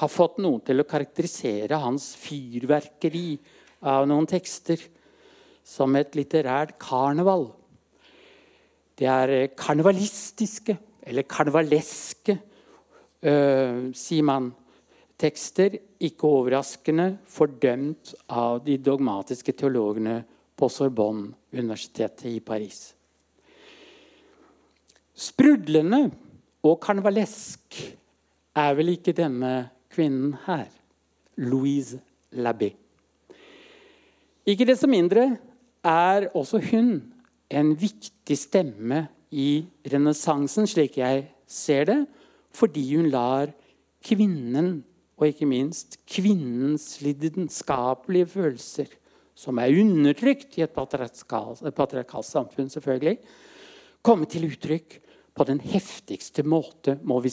[0.00, 3.34] har fått noen til å karakterisere hans fyrverkeri
[3.92, 4.80] av noen tekster
[5.60, 7.50] som et litterært karneval.
[8.96, 12.38] Det er karnevalistiske, eller karnevaleske,
[13.28, 14.54] øh, sier man.
[15.20, 20.22] Tekster, ikke overraskende, fordømt av de dogmatiske teologene
[20.56, 22.94] på Sorbonne-universitetet i Paris.
[25.22, 26.08] Sprudlende
[26.66, 27.76] og karnevalesk
[28.58, 29.52] er vel ikke denne
[29.92, 30.66] kvinnen her.
[31.38, 32.00] Louise
[32.34, 32.72] Labbé.
[34.48, 35.36] Ikke desto mindre
[35.86, 36.96] er også hun
[37.52, 42.00] en viktig stemme i renessansen, slik jeg ser det,
[42.50, 43.52] fordi hun lar
[44.02, 44.82] kvinnen,
[45.16, 48.90] og ikke minst kvinnens lidenskapelige følelser,
[49.38, 53.16] som er undertrykt i et patriarkalsk samfunn, selvfølgelig,
[54.02, 54.98] komme til uttrykk
[55.34, 57.30] på den heftigste måte, må vi.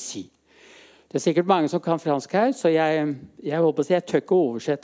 [1.09, 3.61] Det er sikkert som kan fransk her, så jeg, jeg, jeg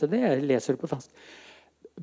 [0.10, 0.22] det.
[0.22, 1.10] Jeg på fransk.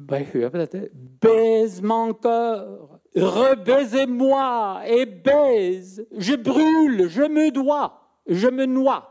[0.08, 0.88] Bare hør på dette.
[1.20, 6.06] Baise mon cœur, rebaisez-moi et baise.
[6.12, 7.92] Je brûle, je me dois,
[8.26, 9.02] je me noie.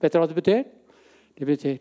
[0.00, 0.64] Vet dere hva det betyr?
[1.38, 1.78] Det betyr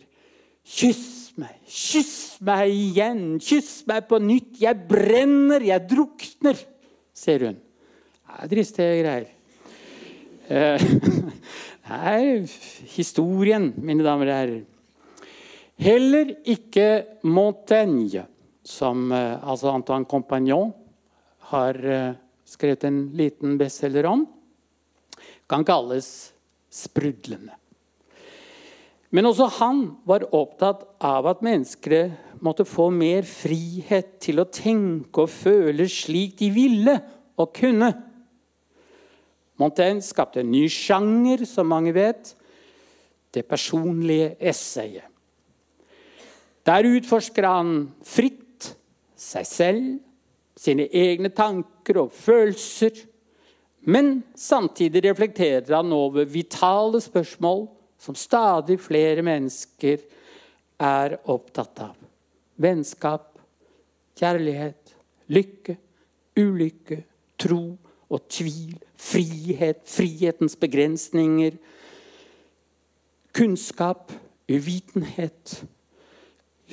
[0.64, 4.56] kyss meg, kyss meg igjen, kyss meg på nytt.
[4.62, 6.64] Jeg brenner, jeg drukner.
[8.34, 9.26] Det er driste greier.
[10.50, 10.84] Eh,
[11.86, 12.54] det er
[12.96, 14.62] historien, mine damer og herrer.
[15.78, 16.88] Heller ikke
[17.30, 18.24] Montaigne,
[18.66, 20.72] som eh, altså Antoine Compagnon
[21.52, 22.16] har eh,
[22.50, 24.24] skrevet en liten bestselger om,
[25.46, 26.08] kan kalles
[26.74, 27.54] sprudlende.
[29.14, 35.28] Men også han var opptatt av at mennesker måtte få mer frihet til å tenke
[35.28, 36.98] og føle slik de ville
[37.38, 37.92] og kunne.
[39.62, 42.34] Montaigne skapte en ny sjanger, som mange vet.
[43.34, 45.10] Det personlige essayet.
[46.64, 47.72] Der utforsker han
[48.08, 48.70] fritt
[49.20, 49.88] seg selv,
[50.56, 52.96] sine egne tanker og følelser.
[53.84, 57.66] Men samtidig reflekterer han over vitale spørsmål
[58.00, 60.06] som stadig flere mennesker
[60.84, 61.98] er opptatt av.
[62.64, 63.34] Vennskap,
[64.20, 64.94] kjærlighet,
[65.34, 65.76] lykke,
[66.40, 67.00] ulykke,
[67.40, 67.64] tro
[68.14, 71.58] og tvil, frihet, frihetens begrensninger,
[73.34, 74.12] kunnskap,
[74.52, 75.64] uvitenhet,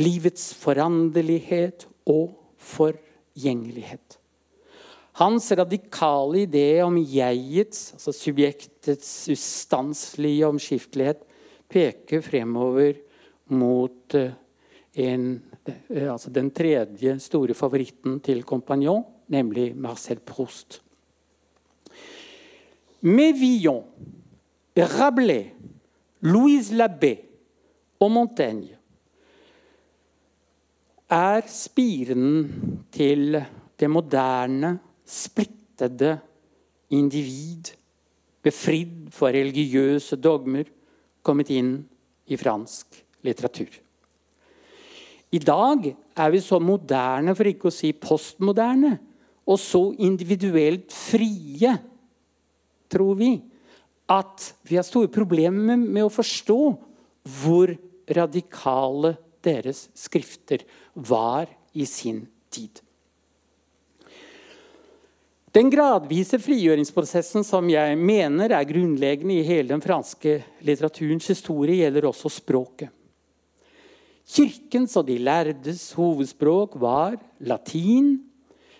[0.00, 4.18] livets foranderlighet og forgjengelighet.
[5.20, 11.24] Hans radikale idé om jegets, altså subjektets ustanselige omskiftelighet,
[11.70, 12.94] peker fremover
[13.52, 14.32] mot eh,
[15.04, 15.26] en,
[15.66, 20.80] eh, altså den tredje store favoritten til Compagnon, nemlig Marcel Proust.
[23.00, 23.84] Med Villon,
[24.76, 25.52] Rabelais,
[26.22, 27.14] Louise Labbé
[28.00, 28.76] og Montaigne
[31.10, 33.40] er spiren til
[33.80, 36.18] det moderne, splittede
[36.92, 37.72] individ,
[38.42, 40.68] befridd for religiøse dogmer,
[41.24, 41.72] kommet inn
[42.30, 43.72] i fransk litteratur.
[45.32, 48.96] I dag er vi så moderne, for ikke å si postmoderne,
[49.50, 51.74] og så individuelt frie,
[52.90, 53.32] tror vi,
[54.10, 56.60] at vi har store problemer med å forstå
[57.40, 57.72] hvor
[58.10, 62.82] radikale deres skrifter var i sin tid.
[65.50, 72.06] Den gradvise frigjøringsprosessen som jeg mener er grunnleggende i hele den franske litteraturens historie, gjelder
[72.06, 72.92] også språket.
[74.30, 78.20] Kirkens og de lærdes hovedspråk var latin,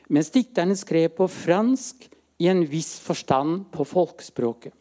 [0.07, 2.07] mens dikterne skrev på fransk
[2.41, 4.73] i en viss forstand på folkespråket.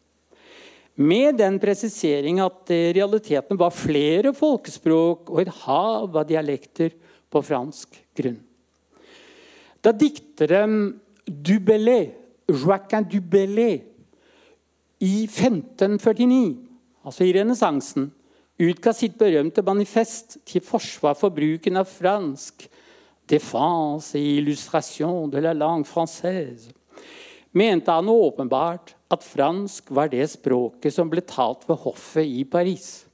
[0.99, 6.95] Med den presisering at det i realiteten var flere folkespråk og et hav av dialekter
[7.31, 8.39] på fransk grunn.
[9.79, 12.09] Da dikteren Dubellé,
[12.49, 13.69] Joaquin Dubellé
[14.99, 16.57] i 1549,
[17.05, 18.09] altså i renessansen,
[18.59, 22.67] utga sitt berømte manifest til forsvar for bruken av fransk,
[23.29, 26.73] 'Défense et illustration de la langue française',
[27.51, 33.05] mente han åpenbart at fransk var det språket som ble talt ved hoffet i Paris.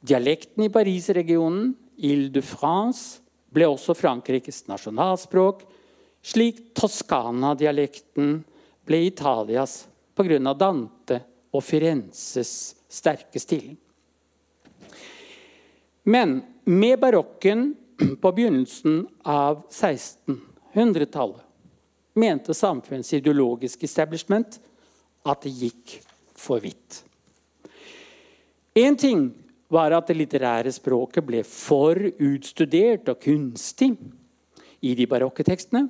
[0.00, 3.18] Dialekten i Paris-regionen, Ile-de-France,
[3.52, 5.64] ble også Frankrikes nasjonalspråk,
[6.22, 8.38] slik Toskana-dialekten
[8.86, 9.82] ble Italias
[10.16, 10.38] pga.
[10.54, 11.20] Dante
[11.54, 12.52] og Firenzes
[12.88, 13.76] sterke stilling.
[16.08, 17.74] Men med barokken
[18.22, 21.47] på begynnelsen av 1600-tallet
[22.18, 24.58] mente samfunnets ideologiske establishment
[25.28, 25.98] at det gikk
[26.38, 27.02] for vidt.
[28.78, 29.28] Én ting
[29.68, 33.92] var at det litterære språket ble for utstudert og kunstig
[34.80, 35.88] i de barokke tekstene.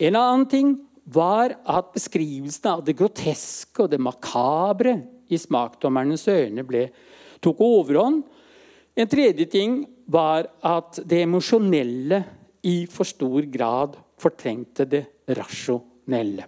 [0.00, 0.74] En annen ting
[1.10, 4.96] var at beskrivelsene av det groteske og det makabre
[5.30, 6.88] i smakdommernes øyne ble,
[7.40, 8.22] tok overhånd.
[8.96, 12.24] En tredje ting var at det emosjonelle
[12.66, 15.04] i for stor grad fortrengte det
[15.36, 16.46] rasjonelle.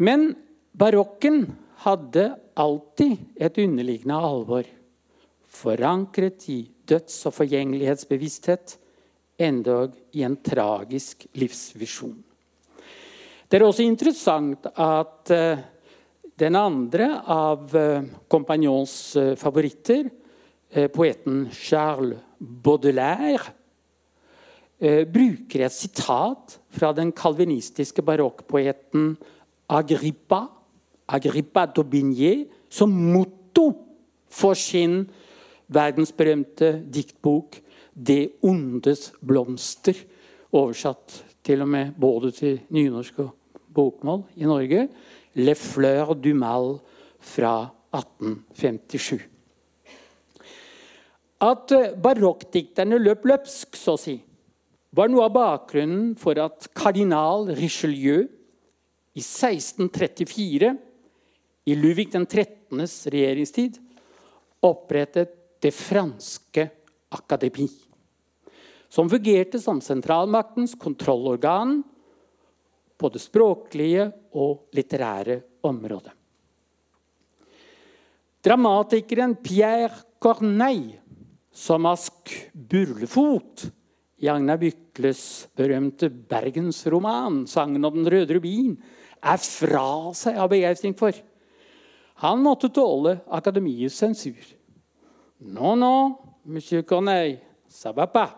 [0.00, 0.30] Men
[0.72, 1.44] barokken
[1.84, 4.68] hadde alltid et underliggende alvor.
[5.50, 8.76] Forankret i døds- og forgjengelighetsbevissthet,
[9.40, 12.18] endog i en tragisk livsvisjon.
[13.48, 15.62] Det er også interessant at uh,
[16.40, 17.72] den andre av
[18.30, 20.10] Compagnons uh, favoritter,
[20.94, 23.56] poeten Charles Baudelaire,
[24.80, 29.12] bruker et sitat fra den kalvinistiske barokkpoeten
[29.70, 30.46] Agrippa,
[31.08, 33.66] Agrippa d'Aubigné som motto
[34.30, 35.04] for sin
[35.68, 37.60] verdensberømte diktbok
[37.94, 40.06] 'Det ondes blomster',
[40.52, 43.30] oversatt til og med både til nynorsk og
[43.74, 44.88] bokmål i Norge.
[45.34, 46.80] 'Le fleur du mal'
[47.20, 49.20] fra 1857.
[51.40, 51.72] At
[52.02, 54.22] barokkdikterne løp løpsk, så å si,
[54.90, 58.24] var noe av bakgrunnen for at kardinal Richelieu
[59.14, 60.70] i 1634,
[61.70, 63.78] i Ludvig den 13.s regjeringstid,
[64.66, 66.62] opprettet Det franske
[67.12, 67.66] akademi.
[68.88, 71.82] Som fungerte som sentralmaktens kontrollorgan
[72.96, 75.36] på det språklige og litterære
[75.68, 76.14] området.
[78.40, 80.96] Dramatikeren Pierre Corneille,
[81.52, 83.66] som Ask Burlefot
[84.20, 88.76] i Agnar Bykles berømte bergensroman 'Sangen om den røde rubin',
[89.22, 91.12] er fra seg av begeistring for.
[92.20, 94.36] Han måtte tåle akademiets sensur.
[95.40, 98.36] No, no, monsieur Corneille, ça va pas.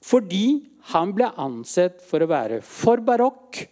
[0.00, 0.62] Fordi
[0.94, 3.64] han ble ansett for å være for barokk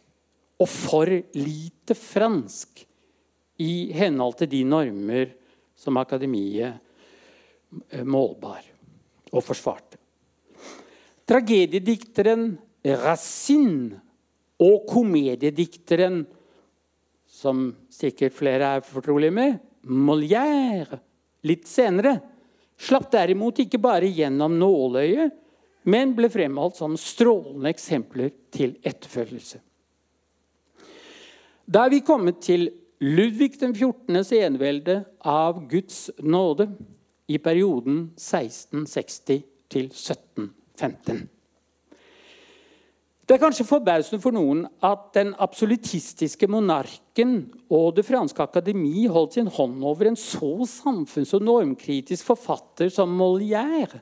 [0.58, 2.82] og for lite fransk
[3.62, 5.30] i henhold til de normer
[5.76, 6.74] som akademiet
[7.92, 8.64] eh, målbar
[9.32, 9.95] og forsvarte.
[11.26, 12.52] Tragediedikteren
[12.86, 13.98] Racine
[14.62, 16.22] og komediedikteren,
[17.26, 21.00] som sikkert flere er fortrolige med, Molière,
[21.46, 22.16] litt senere,
[22.78, 25.34] slapp derimot ikke bare gjennom nåløyet,
[25.86, 29.60] men ble fremholdt som strålende eksempler til etterfølgelse.
[31.66, 32.68] Da er vi kommet til
[33.02, 36.70] Ludvig den 14.s enevelde av Guds nåde
[37.28, 39.90] i perioden 1660 til
[40.76, 41.26] 1715.
[43.26, 47.40] Det er kanskje forbausende for noen at den absolutistiske monarken
[47.74, 53.10] og Det franske akademi holdt sin hånd over en så samfunns- og normkritisk forfatter som
[53.18, 53.98] Molière,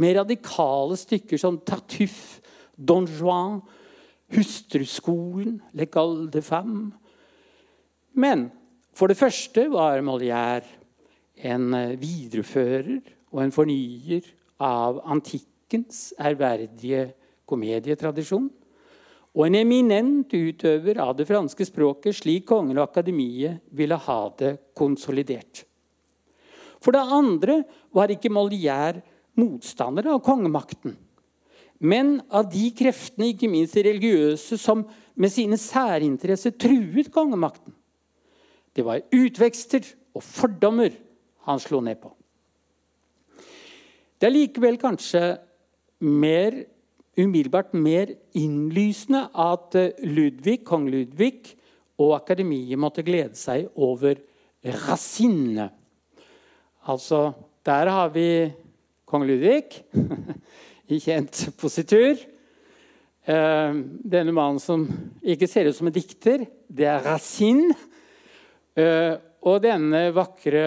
[0.00, 2.40] med radikale stykker som Tartuffe,
[2.78, 3.60] Don Juan,
[4.32, 6.92] Hustruskolen, Le Gall de Femme.
[8.14, 8.50] Men
[8.94, 10.64] for det første var Molière
[11.36, 11.68] en
[12.00, 14.24] viderefører og en fornyer
[14.58, 15.02] av
[15.68, 17.12] antikkens ærverdige
[17.46, 18.48] komedietradisjon.
[19.36, 24.56] Og en eminent utøver av det franske språket, slik kongen og akademiet ville ha det
[24.74, 25.64] konsolidert.
[26.80, 27.62] For det andre
[27.92, 29.02] var ikke Molière
[29.36, 30.96] motstander av kongemakten,
[31.78, 34.82] men av de kreftene, ikke minst de religiøse, som
[35.14, 37.74] med sine særinteresser truet kongemakten.
[38.74, 39.84] Det var utvekster
[40.16, 40.90] og fordommer
[41.46, 42.10] han slo ned på.
[44.18, 45.36] Det er likevel kanskje
[46.00, 46.54] mer
[47.18, 51.54] umiddelbart mer innlysende at eh, Ludvig, kong Ludvig
[51.98, 54.20] og akademiet måtte glede seg over
[54.86, 55.68] Racine.
[56.88, 57.32] Altså,
[57.66, 58.28] der har vi
[59.08, 59.82] kong Ludvig
[60.94, 62.20] i kjent positur.
[63.28, 63.80] Eh,
[64.14, 64.86] denne mannen som
[65.22, 67.74] ikke ser ut som en dikter, det er Racine.
[68.78, 69.14] Eh,
[69.48, 70.64] og denne vakre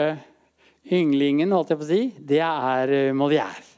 [0.91, 3.70] ynglingen, holdt jeg på å si, det er Molière.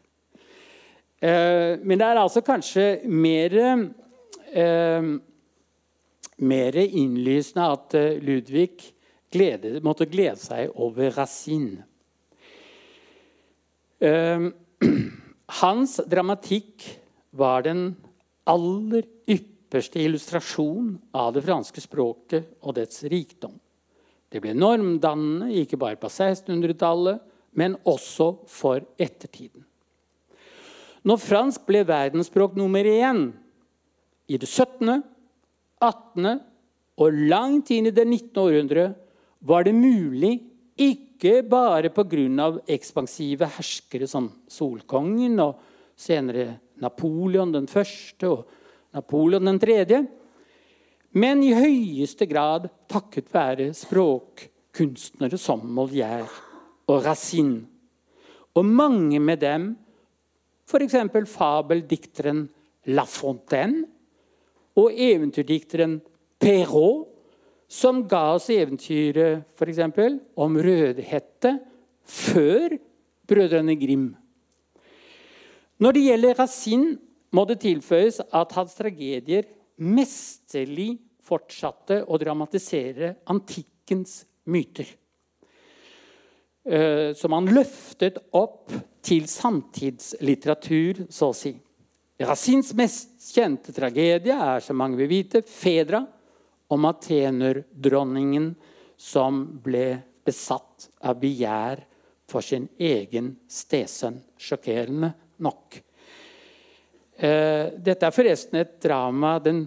[1.24, 5.05] Eh, men det er altså kanskje mer eh,
[6.43, 8.89] mer innlysende at eh, Ludvig
[9.32, 11.86] glede, måtte glede seg over Racine.
[15.63, 16.84] Hans dramatikk
[17.39, 17.86] var den
[18.51, 23.55] aller ypperste illustrasjon av det franske språket og dets rikdom.
[24.28, 27.24] Det ble normdannende ikke bare på 1600-tallet,
[27.55, 29.63] men også for ettertiden.
[31.03, 33.25] Når fransk ble verdensspråk nummer én
[34.31, 35.03] i det 17.,
[35.83, 36.39] 18.
[37.03, 38.39] og langt inn i det 19.
[38.39, 38.85] århundre,
[39.43, 40.37] var det mulig
[40.79, 42.61] ikke bare pga.
[42.67, 45.59] ekspansive herskere som Solkongen og
[45.95, 48.47] senere Napoleon den første og
[48.93, 50.05] Napoleon den tredje,
[51.11, 56.29] men i høyeste grad takket være språkkunstnere som Molière
[56.87, 57.67] og Racine.
[58.55, 59.75] Og mange med dem
[60.68, 60.95] F.eks.
[61.30, 62.45] fabeldikteren
[62.95, 63.86] La Fontaine
[64.80, 65.99] og eventyrdikteren
[66.41, 67.09] Perrault,
[67.74, 71.55] som ga oss eventyret for eksempel, om Rødhette
[72.05, 72.76] før
[73.30, 74.11] Brødrene Grim.
[75.82, 76.97] Når det gjelder Racine,
[77.34, 79.47] må det tilføyes at hans tragedier
[79.82, 84.86] mesterlig fortsatte å dramatisere antikkens myter.
[86.64, 88.72] Eh, som han løftet opp
[89.03, 91.51] til samtidslitteratur, så å si.
[92.24, 96.05] Racines mest kjente tragedie er, som mange vil vite, 'Fedra',
[96.70, 98.55] om atenerdronningen
[98.97, 101.84] som ble besatt av begjær
[102.26, 104.22] for sin egen stesønn.
[104.39, 105.82] Sjokkerende nok.
[107.18, 109.66] Eh, dette er forresten et drama den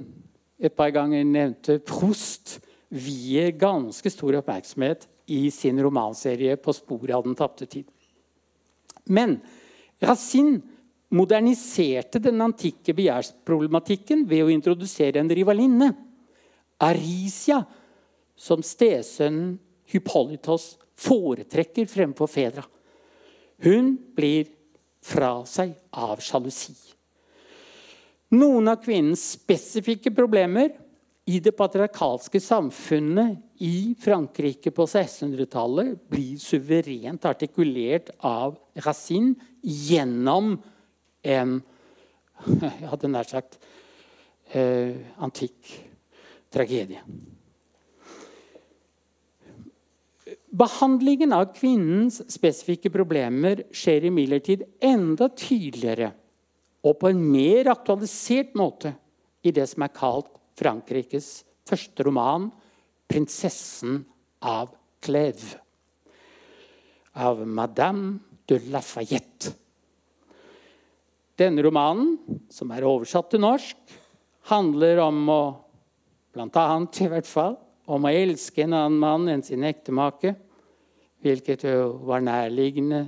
[0.58, 7.24] et par ganger nevnte Prost vier ganske stor oppmerksomhet i sin romanserie 'På sporet av
[7.24, 7.90] den tapte tid'.
[9.04, 9.40] Men
[10.00, 10.60] Racine
[11.08, 15.94] moderniserte den antikke begjærsproblematikken ved å introdusere en rivalinne,
[16.82, 17.62] Arisia,
[18.36, 19.58] som stesønnen
[19.88, 22.64] Hypolitos foretrekker fremfor Fedra.
[23.62, 24.50] Hun blir
[25.00, 26.74] fra seg av sjalusi.
[28.36, 30.74] Noen av kvinnens spesifikke problemer
[31.26, 38.54] i det patriarkalske samfunnet i Frankrike på 1600-tallet blir suverent artikulert av
[38.86, 40.54] Racine gjennom
[41.26, 41.56] en
[42.60, 43.56] jeg hadde nær sagt
[44.52, 44.92] eh,
[45.24, 45.72] antikk
[46.52, 47.00] tragedie.
[50.56, 56.12] Behandlingen av kvinnens spesifikke problemer skjer imidlertid enda tydeligere
[56.86, 58.94] og på en mer aktualisert måte
[59.42, 62.50] i det som er kalt Frankrikes første roman,
[63.06, 64.04] 'Prinsessen
[64.42, 65.56] av Clèves',
[67.14, 69.54] av Madame de Lafayette.
[71.36, 72.16] Denne romanen,
[72.48, 73.76] som er oversatt til norsk,
[74.48, 75.42] handler om å
[76.36, 77.54] Blant annet, i hvert fall,
[77.88, 80.34] om å elske en annen mann enn sin ektemake.
[81.24, 83.06] Hvilket jo var nærliggende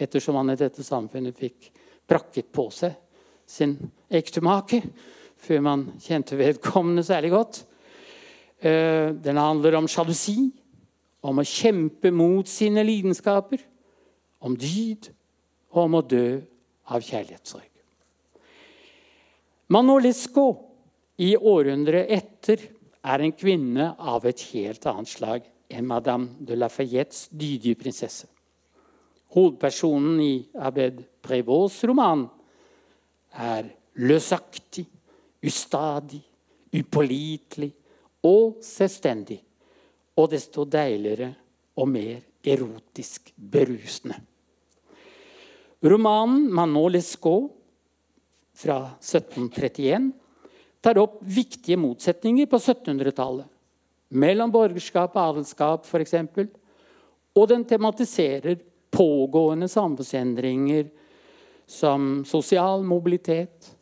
[0.00, 1.68] ettersom han i dette samfunnet fikk
[2.08, 2.96] prakket på seg
[3.44, 3.76] sin
[4.08, 4.80] ektemake
[5.44, 7.60] før man kjente vedkommende særlig godt.
[8.64, 10.50] Eh, den handler om sjalusi,
[11.24, 13.62] om å kjempe mot sine lidenskaper,
[14.44, 15.08] om dyd
[15.72, 16.26] og om å dø
[16.92, 17.70] av kjærlighetssorg.
[19.72, 20.60] Manon Lescaut
[21.24, 22.60] i århundret etter
[23.04, 28.28] er en kvinne av et helt annet slag enn Madame de Lafayettes dydige prinsesse.
[29.34, 32.26] Hovedpersonen i Abed Prévots roman
[33.34, 33.66] er
[33.98, 34.86] løsaktig,
[35.44, 36.22] ustadig,
[36.74, 37.70] upålitelig
[38.24, 39.40] og selvstendig.
[40.16, 41.32] Og desto deiligere
[41.76, 44.16] og mer erotisk berusende.
[45.84, 47.50] Romanen 'Manon Lescaut'
[48.54, 50.12] fra 1731
[50.80, 53.46] tar opp viktige motsetninger på 1700-tallet.
[54.14, 56.14] Mellom borgerskap og adelskap, f.eks.
[57.34, 58.60] Og den tematiserer
[58.94, 60.86] pågående samfunnsendringer
[61.66, 63.74] som sosial mobilitet,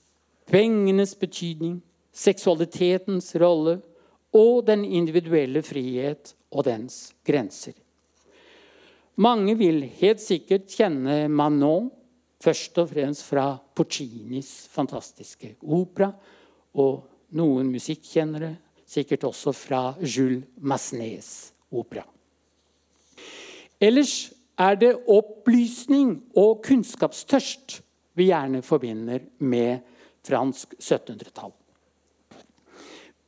[0.51, 1.81] pengenes betydning,
[2.13, 3.79] seksualitetens rolle
[4.37, 7.75] og den individuelle frihet og dens grenser.
[9.21, 11.91] Mange vil helt sikkert kjenne Manon
[12.43, 16.11] først og fremst fra Puccinis fantastiske opera,
[16.75, 17.05] og
[17.37, 18.55] noen musikkjennere
[18.89, 22.05] sikkert også fra Jules Masnés opera.
[23.83, 27.81] Ellers er det opplysning og kunnskapstørst
[28.19, 29.81] vi gjerne forbinder med
[30.27, 31.53] fransk 1700-tall.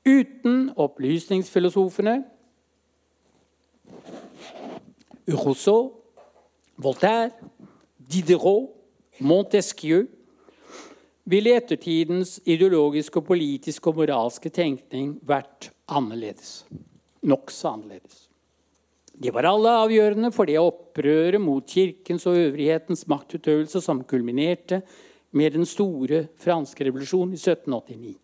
[0.05, 2.19] Uten opplysningsfilosofene
[5.31, 5.93] Rousseau,
[6.77, 7.31] Voltaire,
[7.97, 8.71] Diderot,
[9.19, 10.09] Montesquieu
[11.25, 16.65] ville ettertidens ideologiske, og politiske og moralske tenkning vært annerledes.
[17.25, 18.27] Nokså annerledes.
[19.15, 24.83] De var alle avgjørende for det opprøret mot kirkens og øvrighetens maktutøvelse som kulminerte
[25.35, 28.15] med den store franske revolusjonen i 1789.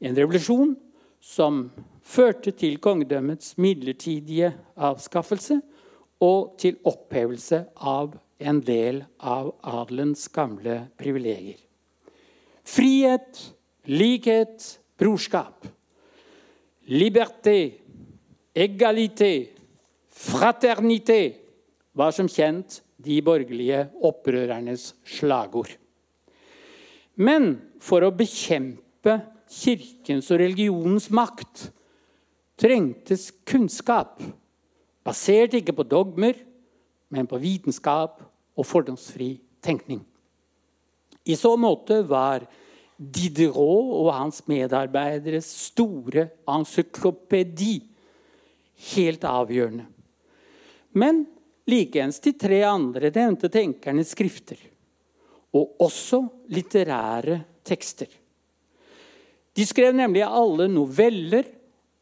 [0.00, 0.74] En revolusjon
[1.20, 1.66] som
[2.02, 5.60] førte til kongedømmets midlertidige avskaffelse
[6.24, 11.60] og til opphevelse av en del av adelens gamle privilegier.
[12.64, 13.40] Frihet,
[13.90, 15.66] likhet, brorskap.
[16.90, 17.80] Liberté,
[18.54, 19.50] egalité,
[20.10, 21.34] fraternité
[21.92, 25.72] var som kjent de borgerlige opprørernes slagord.
[27.20, 29.18] Men for å bekjempe
[29.50, 31.68] kirkens og religionens makt
[32.60, 34.20] trengtes kunnskap,
[35.04, 36.36] basert ikke på dogmer,
[37.10, 38.20] men på vitenskap
[38.54, 39.34] og fordomsfri
[39.64, 40.02] tenkning.
[41.26, 42.46] I så måte var
[43.00, 47.78] Diderot og hans medarbeideres store encyklopedi
[48.92, 49.86] helt avgjørende.
[50.92, 51.24] Men
[51.70, 54.58] likeens de tre andre nevnte tenkernes skrifter.
[55.56, 58.10] Og også litterære tekster.
[59.56, 61.48] De skrev nemlig alle noveller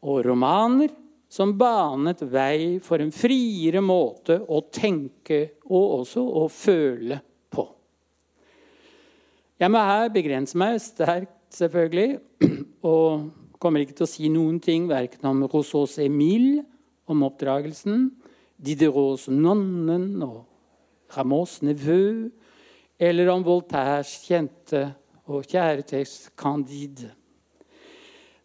[0.05, 0.91] og romaner
[1.29, 7.19] som banet vei for en friere måte å tenke og også å føle
[7.53, 7.65] på.
[9.61, 12.19] Jeg må her begrense meg sterkt, selvfølgelig,
[12.89, 13.29] og
[13.61, 16.61] kommer ikke til å si noen ting verken om Rousseaus Emil,
[17.09, 18.07] om oppdragelsen,
[18.59, 20.43] Diderots Nonnen og
[21.15, 22.27] Ramos nevø,
[22.99, 24.95] eller om Voltaires kjente
[25.29, 27.11] og kjære tekst Candide.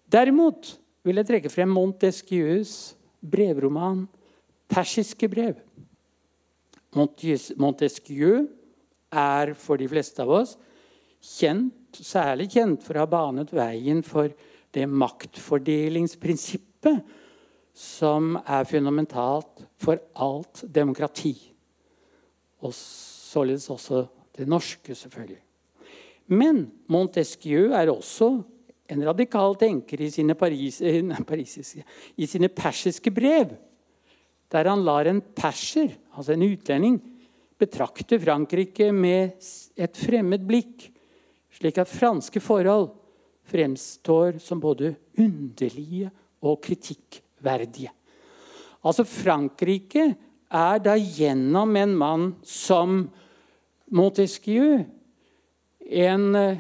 [0.07, 4.09] Derimot vil jeg trekke frem Montesquieus brevroman
[4.69, 5.61] 'Persiske brev'.
[7.59, 8.49] Montesquieu
[9.13, 10.57] er for de fleste av oss
[11.25, 14.29] kjent, særlig kjent for å ha banet veien for
[14.75, 17.05] det maktfordelingsprinsippet
[17.75, 21.35] som er fundamentalt for alt demokrati.
[22.63, 24.07] Og således også
[24.39, 25.41] det norske, selvfølgelig.
[26.31, 28.31] Men Montesquieu er også
[28.91, 30.79] en radikal tenker i sine, paris,
[31.27, 31.85] parisiske,
[32.17, 33.57] i sine persiske brev,
[34.53, 37.01] der han lar en perser, altså en utlending,
[37.59, 39.35] betrakte Frankrike med
[39.77, 40.89] et fremmed blikk,
[41.55, 42.89] slik at franske forhold
[43.51, 46.11] fremstår som både underlige
[46.45, 47.24] og kritikkverdige.
[48.85, 50.11] Altså Frankrike
[50.55, 53.05] er da gjennom en mann som
[53.95, 54.85] Montesquieu
[55.85, 56.59] en uh,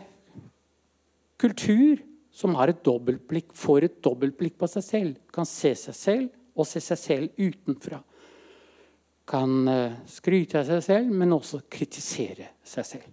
[1.40, 2.00] kultur
[2.34, 5.20] som har et dobbeltblikk, får et dobbeltblikk på seg selv.
[5.32, 8.00] Kan se seg selv og se seg selv utenfra.
[9.28, 13.12] Kan uh, skryte av seg selv, men også kritisere seg selv.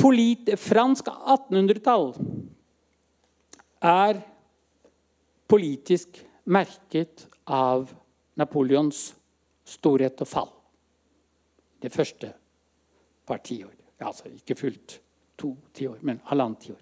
[0.00, 2.10] Polit fransk 1800-tall
[3.84, 4.18] er
[5.54, 7.86] politisk merket av
[8.34, 9.14] Napoleons
[9.62, 10.48] storhet og fall.
[11.78, 12.32] Det første
[13.22, 13.70] par tiår.
[14.02, 14.96] Altså ikke fullt
[15.38, 16.80] to tiår, men halvannet tiår.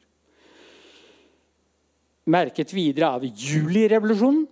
[2.33, 4.47] Merket videre av julirevolusjonen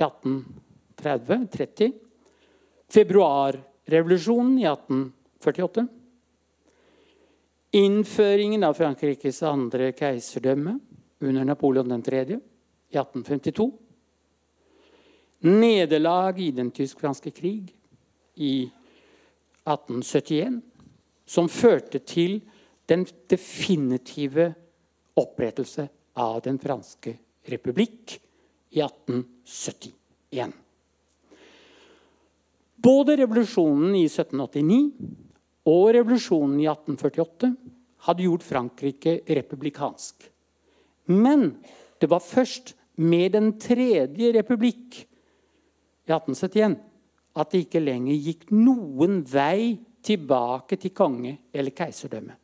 [0.00, 1.92] i 1830-30.
[2.96, 5.84] Februarrevolusjonen i 1848.
[7.82, 10.78] Innføringen av Frankrikes andre keiserdømme
[11.20, 12.40] under Napoleon 3.
[12.92, 13.72] i 1852.
[15.42, 17.72] Nederlag i den tysk-franske krig
[18.34, 18.70] i
[19.64, 20.60] 1871,
[21.26, 22.40] som førte til
[22.86, 24.52] den definitive
[25.18, 25.88] opprettelse
[26.18, 27.16] av Den franske
[27.48, 28.18] republikk
[28.70, 30.52] i 1871.
[32.82, 34.80] Både revolusjonen i 1789
[35.70, 37.52] og revolusjonen i 1848
[38.06, 40.26] hadde gjort Frankrike republikansk.
[41.06, 41.52] Men
[42.02, 46.76] det var først med Den tredje republikk i 1871
[47.32, 52.34] at det ikke lenger gikk noen vei tilbake til konge- eller keiserdømme.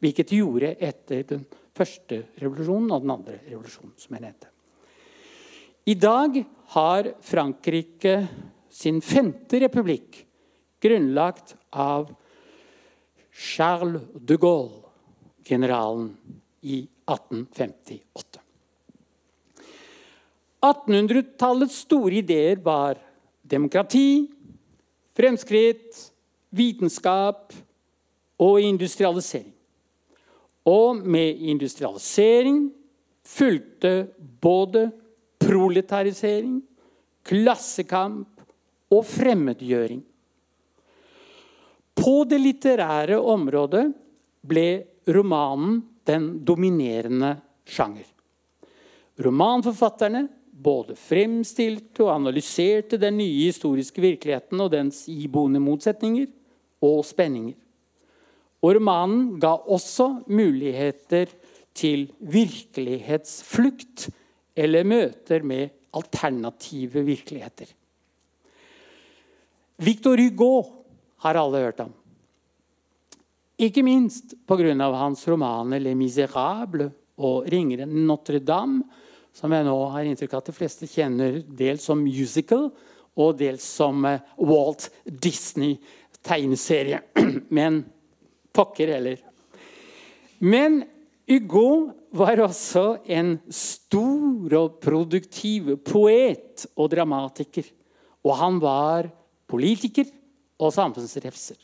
[0.00, 1.42] Hvilket de gjorde etter den
[1.76, 3.94] første revolusjonen og den andre revolusjonen.
[3.96, 4.46] som jeg nevnte.
[5.86, 6.44] I dag
[6.76, 8.28] har Frankrike
[8.68, 10.26] sin femte republikk,
[10.80, 12.14] grunnlagt av
[13.32, 14.84] Charles de Gaulle,
[15.44, 16.16] generalen,
[16.62, 18.29] i 1858.
[20.60, 22.98] 1800-tallets store ideer var
[23.42, 24.28] demokrati,
[25.16, 25.96] fremskritt,
[26.50, 27.54] vitenskap
[28.40, 29.52] og industrialisering.
[30.68, 32.66] Og med industrialisering
[33.24, 33.94] fulgte
[34.42, 34.90] både
[35.40, 36.60] proletarisering,
[37.24, 38.44] klassekamp
[38.92, 40.02] og fremmedgjøring.
[42.00, 43.86] På det litterære området
[44.46, 44.68] ble
[45.08, 47.34] romanen den dominerende
[47.68, 48.06] sjanger.
[49.20, 50.24] Romanforfatterne
[50.60, 56.28] både fremstilte og analyserte den nye historiske virkeligheten og dens iboende motsetninger
[56.84, 57.56] og spenninger.
[58.60, 61.30] Og romanen ga også muligheter
[61.76, 64.10] til virkelighetsflukt
[64.56, 67.70] eller møter med alternative virkeligheter.
[69.80, 70.50] Victor Hugo
[71.24, 71.92] har alle hørt om.
[73.60, 74.72] Ikke minst pga.
[74.74, 78.84] hans romaner 'Les Miserables» og 'Ringeren Notre-Dame',
[79.36, 82.70] som jeg nå har inntrykk av at de fleste kjenner dels som musical
[83.20, 87.00] og dels som eh, Walt Disney-tegneserie.
[87.56, 87.84] Men
[88.54, 89.18] pokker heller.
[90.40, 90.82] Men
[91.30, 97.68] Hugo var også en stor og produktiv poet og dramatiker.
[98.26, 99.10] Og han var
[99.50, 100.08] politiker
[100.60, 101.58] og samfunnsrefser.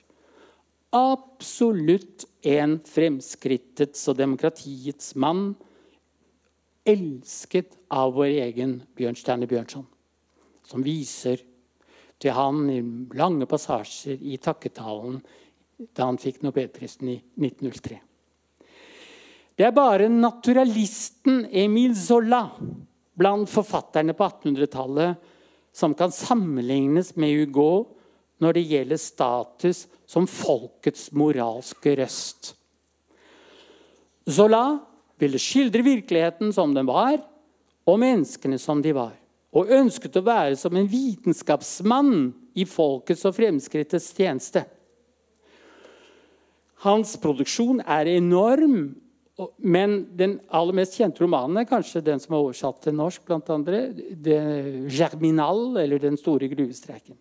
[0.96, 5.50] Absolutt en fremskrittets og demokratiets mann.
[6.86, 9.86] Elsket av vår egen Bjørnstjerne Bjørnson,
[10.66, 11.42] som viser
[12.22, 12.80] til han i
[13.18, 15.18] lange passasjer i takketalen
[15.96, 17.98] da han fikk nobelprisen i 1903.
[19.56, 22.42] Det er bare naturalisten Emil Zolla
[23.16, 25.32] blant forfatterne på 1800-tallet
[25.76, 27.70] som kan sammenlignes med Hugo
[28.44, 32.52] når det gjelder status som folkets moralske røst.
[34.28, 34.62] Zola
[35.20, 37.20] ville skildre virkeligheten som den var,
[37.86, 39.14] og menneskene som de var.
[39.56, 44.64] Og ønsket å være som en vitenskapsmann i folkets og fremskrittets tjeneste.
[46.84, 48.94] Hans produksjon er enorm,
[49.60, 53.48] men den aller mest kjente romanen er kanskje den som er oversatt til norsk, blant
[53.52, 57.16] andre, 'Germinal', eller 'Den store gruvestreiken'.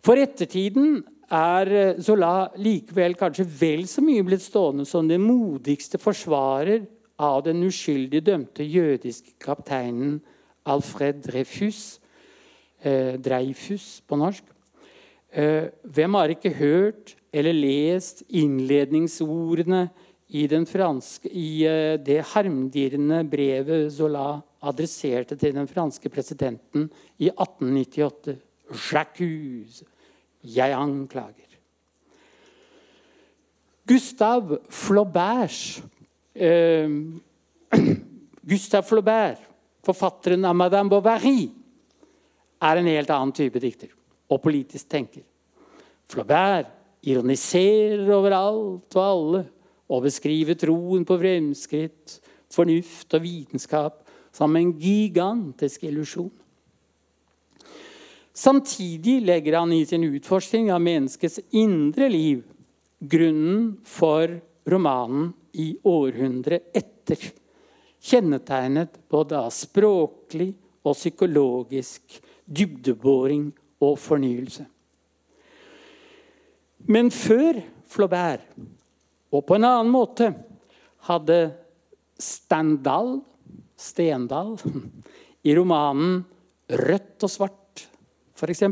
[0.00, 6.82] For ettertiden er Zola likevel kanskje vel så mye blitt stående som den modigste forsvarer
[7.20, 10.18] av den uskyldig dømte jødiske kapteinen
[10.70, 12.00] Alfred Dreyfus,
[12.82, 14.44] eh, Dreyfus på norsk.
[15.32, 19.88] Eh, hvem har ikke hørt eller lest innledningsordene
[20.28, 28.36] i, franske, i eh, det harmdirrende brevet Zola adresserte til den franske presidenten i 1898.
[28.70, 29.89] J'accuse.
[30.44, 31.36] Jeg anklager.
[33.90, 35.82] Gustav Flauberts
[36.34, 36.88] eh,
[38.50, 39.50] Gustav Flaubert
[39.86, 41.48] forfatteren av Madame Bovary,
[42.60, 43.92] er en helt annen type dikter
[44.30, 45.24] og politisk tenker.
[46.10, 46.68] Flaubert
[47.06, 49.44] ironiserer over alt og alle
[49.90, 52.18] og beskriver troen på fremskritt,
[52.52, 56.30] fornuft og vitenskap som en gigantisk illusjon.
[58.40, 62.40] Samtidig legger han i sin utforskning av menneskets indre liv
[63.00, 64.32] grunnen for
[64.64, 67.20] romanen i århundret etter.
[68.00, 72.16] Kjennetegnet både av språklig og psykologisk
[72.48, 73.50] dybdeboring
[73.84, 74.64] og fornyelse.
[76.88, 77.60] Men før
[77.90, 78.46] Flaubert,
[79.34, 80.32] og på en annen måte,
[81.10, 81.42] hadde
[82.16, 83.18] Standal,
[83.76, 84.54] Stendal
[85.48, 86.22] i romanen
[86.70, 87.59] 'Rødt og svart'
[88.40, 88.62] f.eks.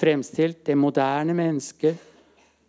[0.00, 2.06] fremstilt det moderne mennesket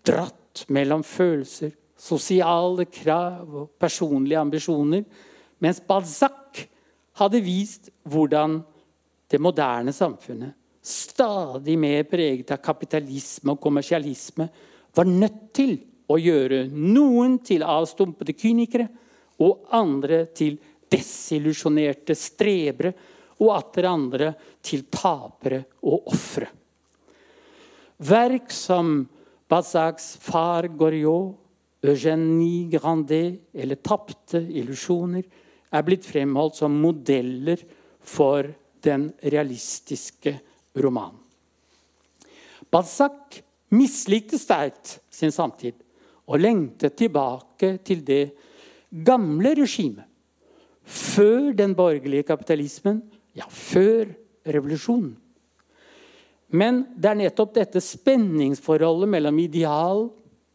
[0.05, 5.05] dratt mellom følelser, sosiale krav og personlige ambisjoner,
[5.61, 6.65] mens Balzac
[7.21, 8.59] hadde vist hvordan
[9.31, 14.47] det moderne samfunnet, stadig mer preget av kapitalisme og kommersialisme,
[14.95, 15.75] var nødt til
[16.11, 18.87] å gjøre noen til avstumpede kynikere
[19.41, 20.57] og andre til
[20.91, 22.91] desillusjonerte strebere,
[23.41, 24.31] og atter andre
[24.63, 26.47] til tapere og ofre.
[28.01, 29.01] Verk som
[29.51, 31.37] Balzacs far Goriot,
[31.81, 35.25] Eugénie Grandet eller Tapte illusjoner
[35.73, 37.61] er blitt fremholdt som modeller
[38.05, 38.45] for
[38.85, 40.35] den realistiske
[40.77, 41.17] romanen.
[42.71, 43.41] Balzac
[43.75, 45.75] mislikte sterkt sin samtid
[46.29, 48.23] og lengtet tilbake til det
[49.03, 50.05] gamle regimet.
[50.85, 53.01] Før den borgerlige kapitalismen,
[53.37, 54.09] ja, før
[54.47, 55.15] revolusjonen.
[56.51, 60.09] Men det er nettopp dette spenningsforholdet mellom ideal,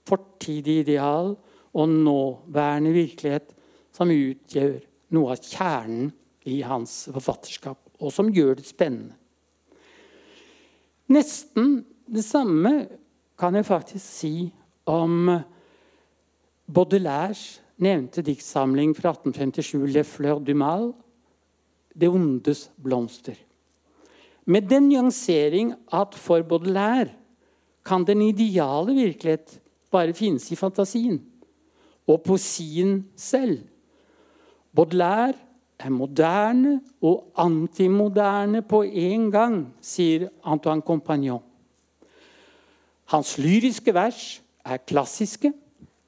[0.06, 1.32] fortidig ideal
[1.76, 3.54] og nåværende virkelighet
[3.96, 4.76] som utgjør
[5.16, 6.10] noe av kjernen
[6.46, 9.16] i hans forfatterskap, og som gjør det spennende.
[11.10, 12.72] Nesten det samme
[13.38, 14.34] kan jeg faktisk si
[14.90, 15.30] om
[16.66, 20.94] Baudelaires nevnte diktsamling fra 1857, 'Le Fleur du Mal',
[21.96, 23.40] 'Det ondes blomster'.
[24.46, 27.10] Med den nyansering at for Baudelaire
[27.84, 31.18] kan den ideale virkelighet bare finnes i fantasien
[32.06, 33.58] og poesien selv.
[34.74, 35.34] Baudelaire
[35.78, 41.42] er moderne og antimoderne på én gang, sier Antoine Compagnon.
[43.06, 45.52] Hans lyriske vers er klassiske,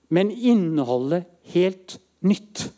[0.08, 1.22] men inneholder
[1.52, 2.68] helt nytt.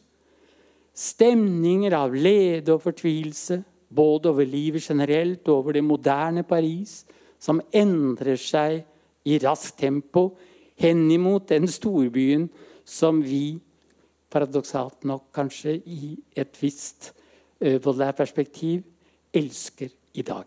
[1.01, 7.01] Stemninger av lede og fortvilelse, både over livet generelt og over det moderne Paris,
[7.41, 8.83] som endrer seg
[9.25, 10.27] i raskt tempo
[10.81, 12.47] henimot den storbyen
[12.85, 13.59] som vi,
[14.31, 17.11] paradoksalt nok kanskje i et visst
[17.61, 18.85] Baudelaire perspektiv,
[19.37, 20.47] elsker i dag.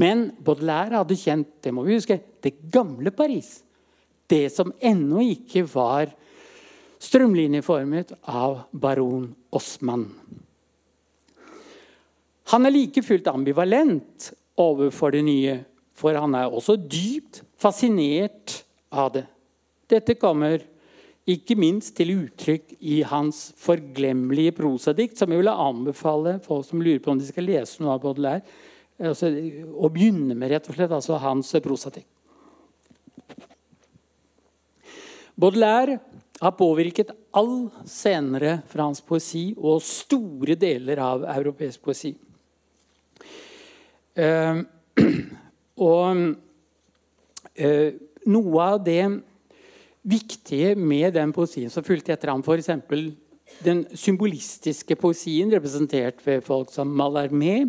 [0.00, 3.58] Men Baudelaire hadde kjent det må vi huske, det gamle Paris.
[4.30, 6.12] Det som ennå ikke var
[7.04, 10.08] strømlinjeformet av baron Osman.
[12.52, 14.30] Han er like fullt ambivalent
[14.60, 15.56] overfor det nye,
[15.96, 18.60] for han er også dypt fascinert
[18.92, 19.24] av det.
[19.90, 20.62] Dette kommer
[21.24, 27.00] ikke minst til uttrykk i hans forglemmelige prosadikt, som jeg vil anbefale folk som lurer
[27.00, 28.44] på om de skal lese noe av Baudelaire,
[29.00, 32.10] altså, å begynne med rett og slett altså hans prosadikt.
[35.34, 35.98] Baudelaire
[36.40, 42.14] har påvirket all senere fransk poesi og store deler av europeisk poesi.
[44.14, 44.62] Uh,
[45.90, 46.24] og
[47.58, 47.90] uh,
[48.30, 49.02] noe av det
[50.04, 52.70] viktige med den poesien som fulgte etter ham, f.eks.
[53.64, 57.64] den symbolistiske poesien representert ved folk som Mallarmé,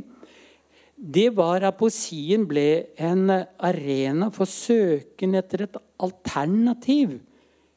[0.95, 7.17] det var at poesien ble en arena for søken etter et alternativ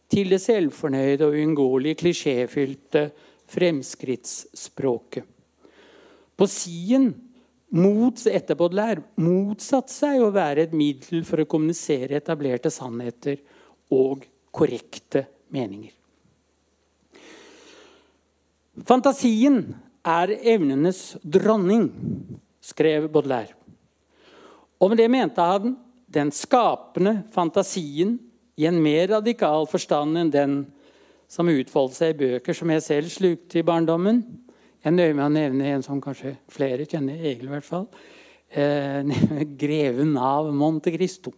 [0.08, 3.08] til det selvfornøyde og uunngåelige klisjéfylte
[3.48, 5.24] fremskrittsspråket.
[6.38, 6.46] På
[7.68, 13.40] mot, etter Baudelaire motsatte seg å være et middel for å kommunisere etablerte sannheter
[13.92, 15.92] og korrekte meninger.
[18.88, 19.60] Fantasien
[20.06, 21.90] er evnenes dronning,
[22.62, 23.56] skrev Baudelaire.
[24.78, 25.74] Og med det mente han
[26.08, 28.14] den skapende fantasien
[28.58, 30.58] i en mer radikal forstand enn den
[31.30, 34.22] som utfoldet seg i bøker som jeg selv slukte i barndommen.
[34.82, 37.86] Jeg nøyer meg å nevne en som kanskje flere kjenner, Egil i hvert fall.
[38.48, 39.04] Eh,
[39.60, 41.34] 'Greven av Monte Cristo'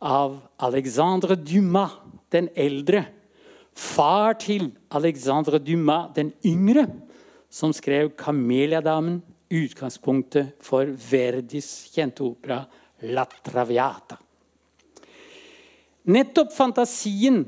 [0.00, 1.98] av Alexandre Dumas
[2.32, 3.04] den eldre.
[3.76, 6.86] Far til Alexandre Dumas den yngre,
[7.50, 12.64] som skrev 'Kameliadamen', utgangspunktet for Verdis kjente opera
[13.02, 14.29] 'La Traviata'.
[16.08, 17.42] Nettopp fantasien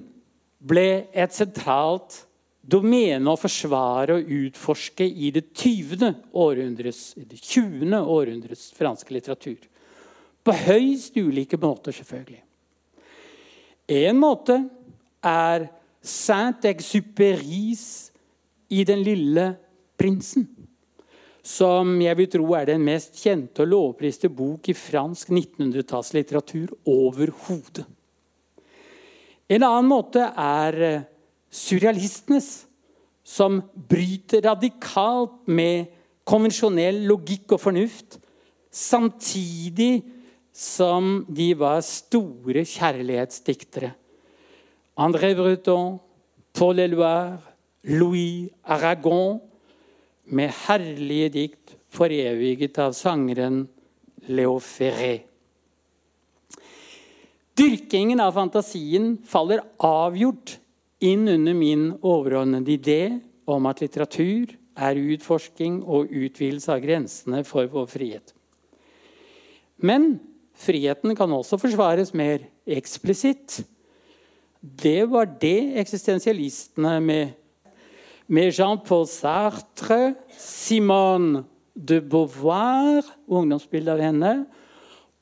[0.61, 2.26] ble et sentralt
[2.62, 6.12] domene å forsvare og utforske i det 20.
[6.36, 7.96] århundres, det 20.
[7.96, 9.59] århundres franske litteratur.
[10.42, 12.42] På høyst ulike måter, selvfølgelig.
[13.92, 14.59] En måte
[15.22, 15.68] er
[16.03, 18.11] Saint-Exupéris
[18.70, 19.57] i 'Den lille
[19.98, 20.46] prinsen',
[21.42, 27.86] som jeg vil tro er den mest kjente og lovpriste bok i fransk 1900-tallslitteratur overhodet.
[29.53, 31.03] En annen måte er eh,
[31.53, 32.64] surrealistenes,
[33.22, 35.90] som bryter radikalt med
[36.26, 38.16] konvensjonell logikk og fornuft,
[38.72, 40.03] samtidig
[40.53, 43.92] som de var store kjærlighetsdiktere.
[45.00, 45.98] André Breton,
[46.53, 47.40] Paul Eluard,
[47.88, 49.40] Louis Aragon
[50.24, 53.64] med herlige dikt foreviget av sangeren
[54.28, 55.32] Leo Ferré.
[57.62, 60.56] Dyrkingen av fantasien faller avgjort
[61.04, 63.02] inn under min overordnede idé
[63.46, 68.32] om at litteratur er utforsking og utvidelse av grensene for vår frihet.
[69.78, 70.16] Men
[70.58, 73.60] friheten kan også forsvares mer eksplisitt
[74.62, 77.32] det var det eksistensialistene med,
[78.26, 81.44] med Jean-Paul Sartre, Simone
[81.74, 84.34] de Beauvoir, ungdomsbildet av henne,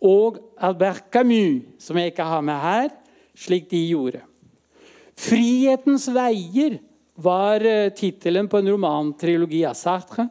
[0.01, 2.93] og Albert Camus, som jeg ikke har med her,
[3.37, 4.23] slik de gjorde.
[5.21, 6.81] 'Frihetens veier'
[7.21, 10.25] var eh, tittelen på en romantrilogi av Sartre.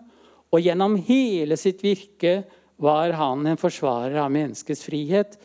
[0.50, 2.42] Og gjennom hele sitt virke
[2.82, 5.38] var han en forsvarer av menneskets frihet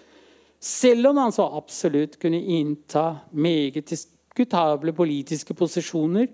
[0.64, 6.30] selv om han så absolutt kunne innta meget diskutable politiske posisjoner.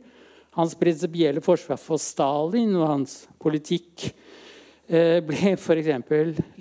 [0.54, 4.06] Hans prinsipielle forsvar for Stalin og hans politikk
[4.86, 5.90] eh, ble f.eks.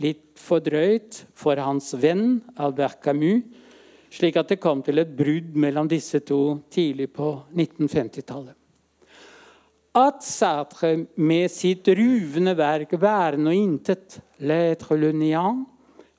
[0.01, 3.43] litt for drøyt for hans venn Albert Camus,
[4.09, 8.55] slik at det kom til et brudd mellom disse to tidlig på 1950-tallet.
[9.99, 15.65] At Sartre med sitt ruvende verk 'Væren og intet', 'L'être le nian',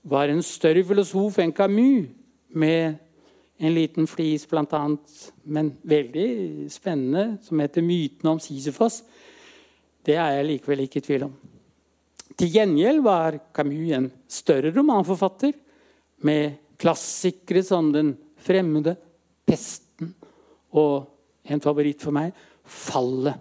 [0.04, 2.08] var en større filosof enn Camus,
[2.50, 2.94] med
[3.60, 4.96] en liten flis bl.a.,
[5.44, 9.02] men veldig spennende, som heter 'Myten om Sisyfos'.
[10.06, 11.34] Det er jeg likevel ikke i tvil om.
[12.40, 15.52] Til gjengjeld var Camus en større romanforfatter,
[16.24, 18.96] med klassikere som 'Den fremmede',
[19.44, 20.14] 'Pesten'
[20.72, 21.04] og
[21.44, 22.32] en favoritt for meg
[22.64, 23.40] 'Fallet'.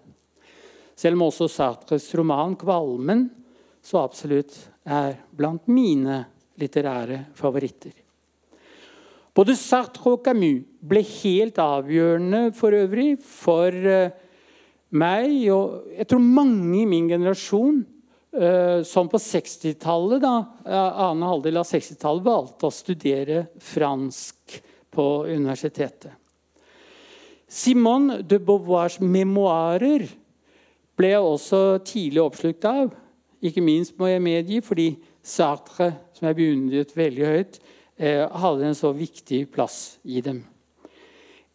[0.95, 3.29] Selv om også Sartres roman 'Kvalmen'
[3.81, 4.51] så absolutt
[4.85, 6.25] er blant mine
[6.59, 7.93] litterære favoritter.
[9.33, 14.11] Både Sartre og Camus ble helt avgjørende for øvrig for eh,
[14.91, 17.85] meg og jeg tror mange i min generasjon
[18.85, 20.25] som på 60-tallet,
[20.69, 24.59] annen halvdel av 60-tallet, valgte å studere fransk
[24.93, 26.13] på universitetet.
[27.49, 30.05] Simone de Beauvoirs memoarer
[30.99, 32.91] ble jeg også tidlig oppslukt av.
[33.41, 34.91] Ikke minst må jeg medgi fordi
[35.25, 37.59] Sartre, som jeg beundret veldig høyt,
[37.97, 40.43] eh, hadde en så viktig plass i dem.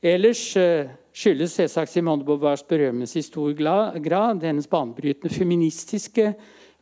[0.02, 6.32] Ellers eh, skyldes selvsagt Simone de Beauvoirs berømmelse i stor grad hennes banebrytende feministiske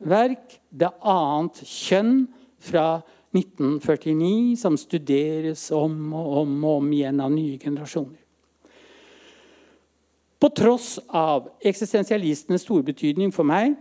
[0.05, 2.28] verk 'Det annet kjønn'
[2.59, 8.18] fra 1949, som studeres om og om og om igjen av nye generasjoner.
[10.40, 13.76] På tross av eksistensialistenes store betydning for meg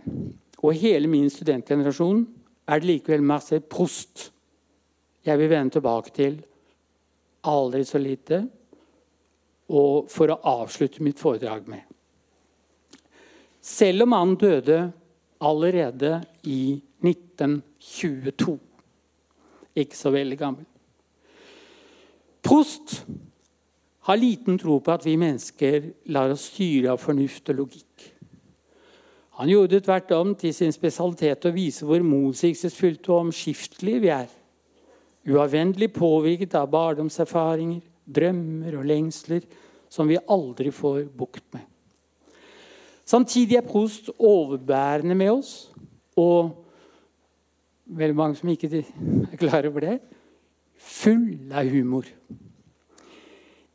[0.62, 2.26] og hele min studentgenerasjon
[2.68, 4.30] er det likevel masse post
[5.26, 6.38] jeg vil vende tilbake til
[7.46, 8.44] aldri så lite,
[9.72, 11.82] og for å avslutte mitt foredrag med.
[13.62, 14.78] Selv om han døde
[15.42, 18.58] allerede i 1922
[19.74, 20.66] Ikke så veldig gammel.
[22.42, 23.02] Prost
[24.06, 28.08] har liten tro på at vi mennesker lar oss styre av fornuft og logikk.
[29.40, 34.12] Han gjorde det tvert om til sin spesialitet å vise hvor motsigelsesfullt og omskiftelige vi
[34.12, 34.28] er.
[35.32, 39.46] Uavvendelig påvirket av barndomserfaringer, drømmer og lengsler
[39.92, 41.71] som vi aldri får bukt med.
[43.04, 45.72] Samtidig er Prost overbærende med oss,
[46.16, 46.66] og
[47.86, 49.96] veldig mange som ikke er klar over det,
[50.78, 52.06] full av humor.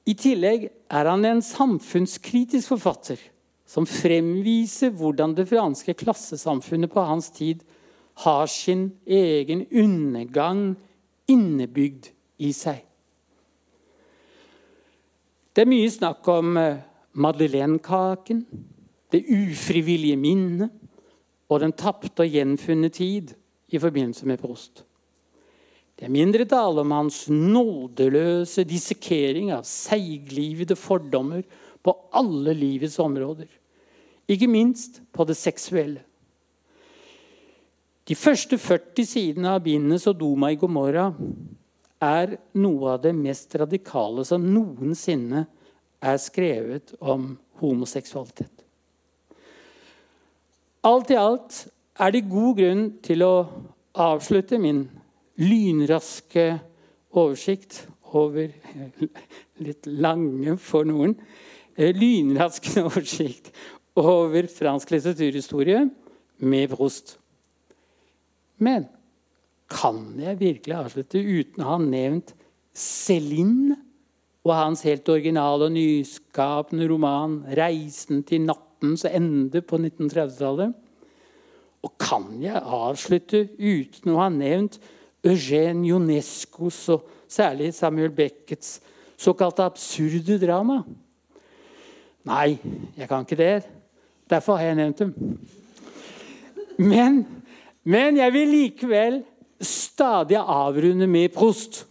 [0.08, 3.20] I tillegg er han en samfunnskritisk forfatter
[3.68, 7.66] som fremviser hvordan det franske klassesamfunnet på hans tid
[8.24, 10.78] har sin egen undergang
[11.28, 12.08] innebygd
[12.40, 12.80] i seg.
[15.52, 16.80] Det er mye snakk om eh,
[17.18, 18.44] madeleinekaken,
[19.14, 20.74] det ufrivillige minnet
[21.48, 23.34] og den tapte og gjenfunne tid
[23.72, 24.84] i forbindelse med Prost.
[25.98, 31.42] Det er mindre tale om hans nådeløse dissekering av seiglivede fordommer
[31.82, 33.48] på alle livets områder,
[34.28, 36.04] ikke minst på det seksuelle.
[38.08, 41.10] De første 40 sidene av bindet Sodoma i Gomorra
[42.04, 45.48] er noe av det mest radikale som noensinne
[45.98, 48.57] er skrevet om homoseksualitet.
[50.86, 51.64] Alt i alt
[51.98, 53.34] er det god grunn til å
[53.98, 54.84] avslutte min
[55.42, 56.52] lynraske
[57.18, 57.86] oversikt
[58.18, 58.52] over
[59.68, 61.16] Litt lange for noen.
[61.78, 63.50] lynraske oversikt
[63.98, 65.82] over fransk litteraturhistorie
[66.46, 67.16] med Prost.
[68.62, 68.86] Men
[69.70, 72.36] kan jeg virkelig avslutte uten å ha nevnt
[72.78, 73.76] Céline
[74.46, 78.46] og hans helt originale og nyskapende roman 'Reisen til
[78.78, 80.74] nattens ende' på 1930-tallet?
[81.84, 84.80] Og kan jeg avslutte uten å ha nevnt
[85.24, 88.80] Eugène Ionescos og særlig Samuel Beckets
[89.18, 90.84] såkalte absurde drama?
[92.28, 92.58] Nei,
[92.98, 93.64] jeg kan ikke det.
[94.30, 95.14] Derfor har jeg nevnt dem.
[96.78, 97.26] Men,
[97.84, 99.22] men jeg vil likevel
[99.62, 101.86] stadig avrunde med Prost.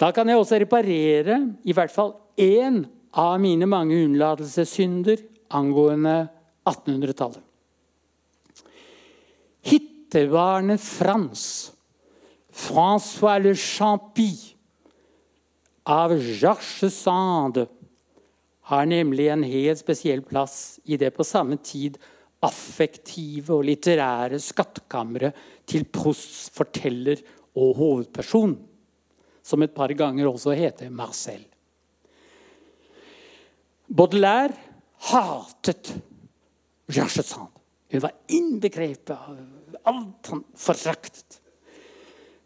[0.00, 6.28] Da kan jeg også reparere i hvert fall én av mine mange unnlatelsessynder angående
[6.64, 7.42] 1800-tallet.
[9.62, 11.72] Hittevarende Frans,
[12.52, 14.30] François Le Champy
[15.82, 17.66] av Georges Sande
[18.70, 21.98] har nemlig en helt spesiell plass i det på samme tid
[22.46, 25.36] affektive og litterære skattkammeret
[25.68, 27.20] til Prousts forteller
[27.58, 28.54] og hovedperson,
[29.42, 31.42] som et par ganger også heter Marcel.
[33.90, 34.54] Baudelaire
[35.10, 35.94] hatet
[36.90, 37.48] Sand.
[37.90, 39.38] Hun var innbegrepet av
[39.90, 41.40] alt han foraktet.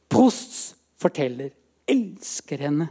[0.08, 1.52] Posts forteller
[1.88, 2.88] elsker henne.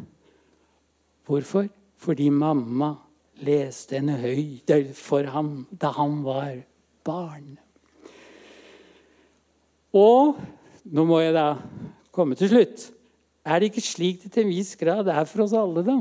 [1.25, 1.69] Hvorfor?
[1.97, 2.91] Fordi mamma
[3.41, 6.57] leste henne høyt for ham da han var
[7.05, 7.55] barn.
[9.93, 10.37] Og
[10.83, 11.47] nå må jeg da
[12.13, 12.89] komme til slutt.
[13.45, 15.97] Er det ikke slik det til en viss grad er for oss alle, da?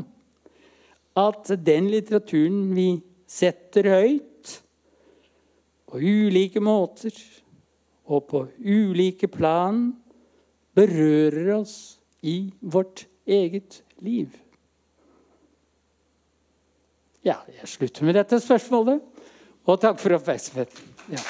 [1.19, 2.89] At den litteraturen vi
[3.29, 4.29] setter høyt,
[5.93, 7.13] på ulike måter
[8.09, 9.91] og på ulike plan
[10.73, 11.75] berører oss
[12.25, 14.33] i vårt eget liv.
[17.23, 19.05] Ja, jeg slutter med dette spørsmålet,
[19.69, 20.95] og takk for oppmerksomheten.
[21.13, 21.21] Ja.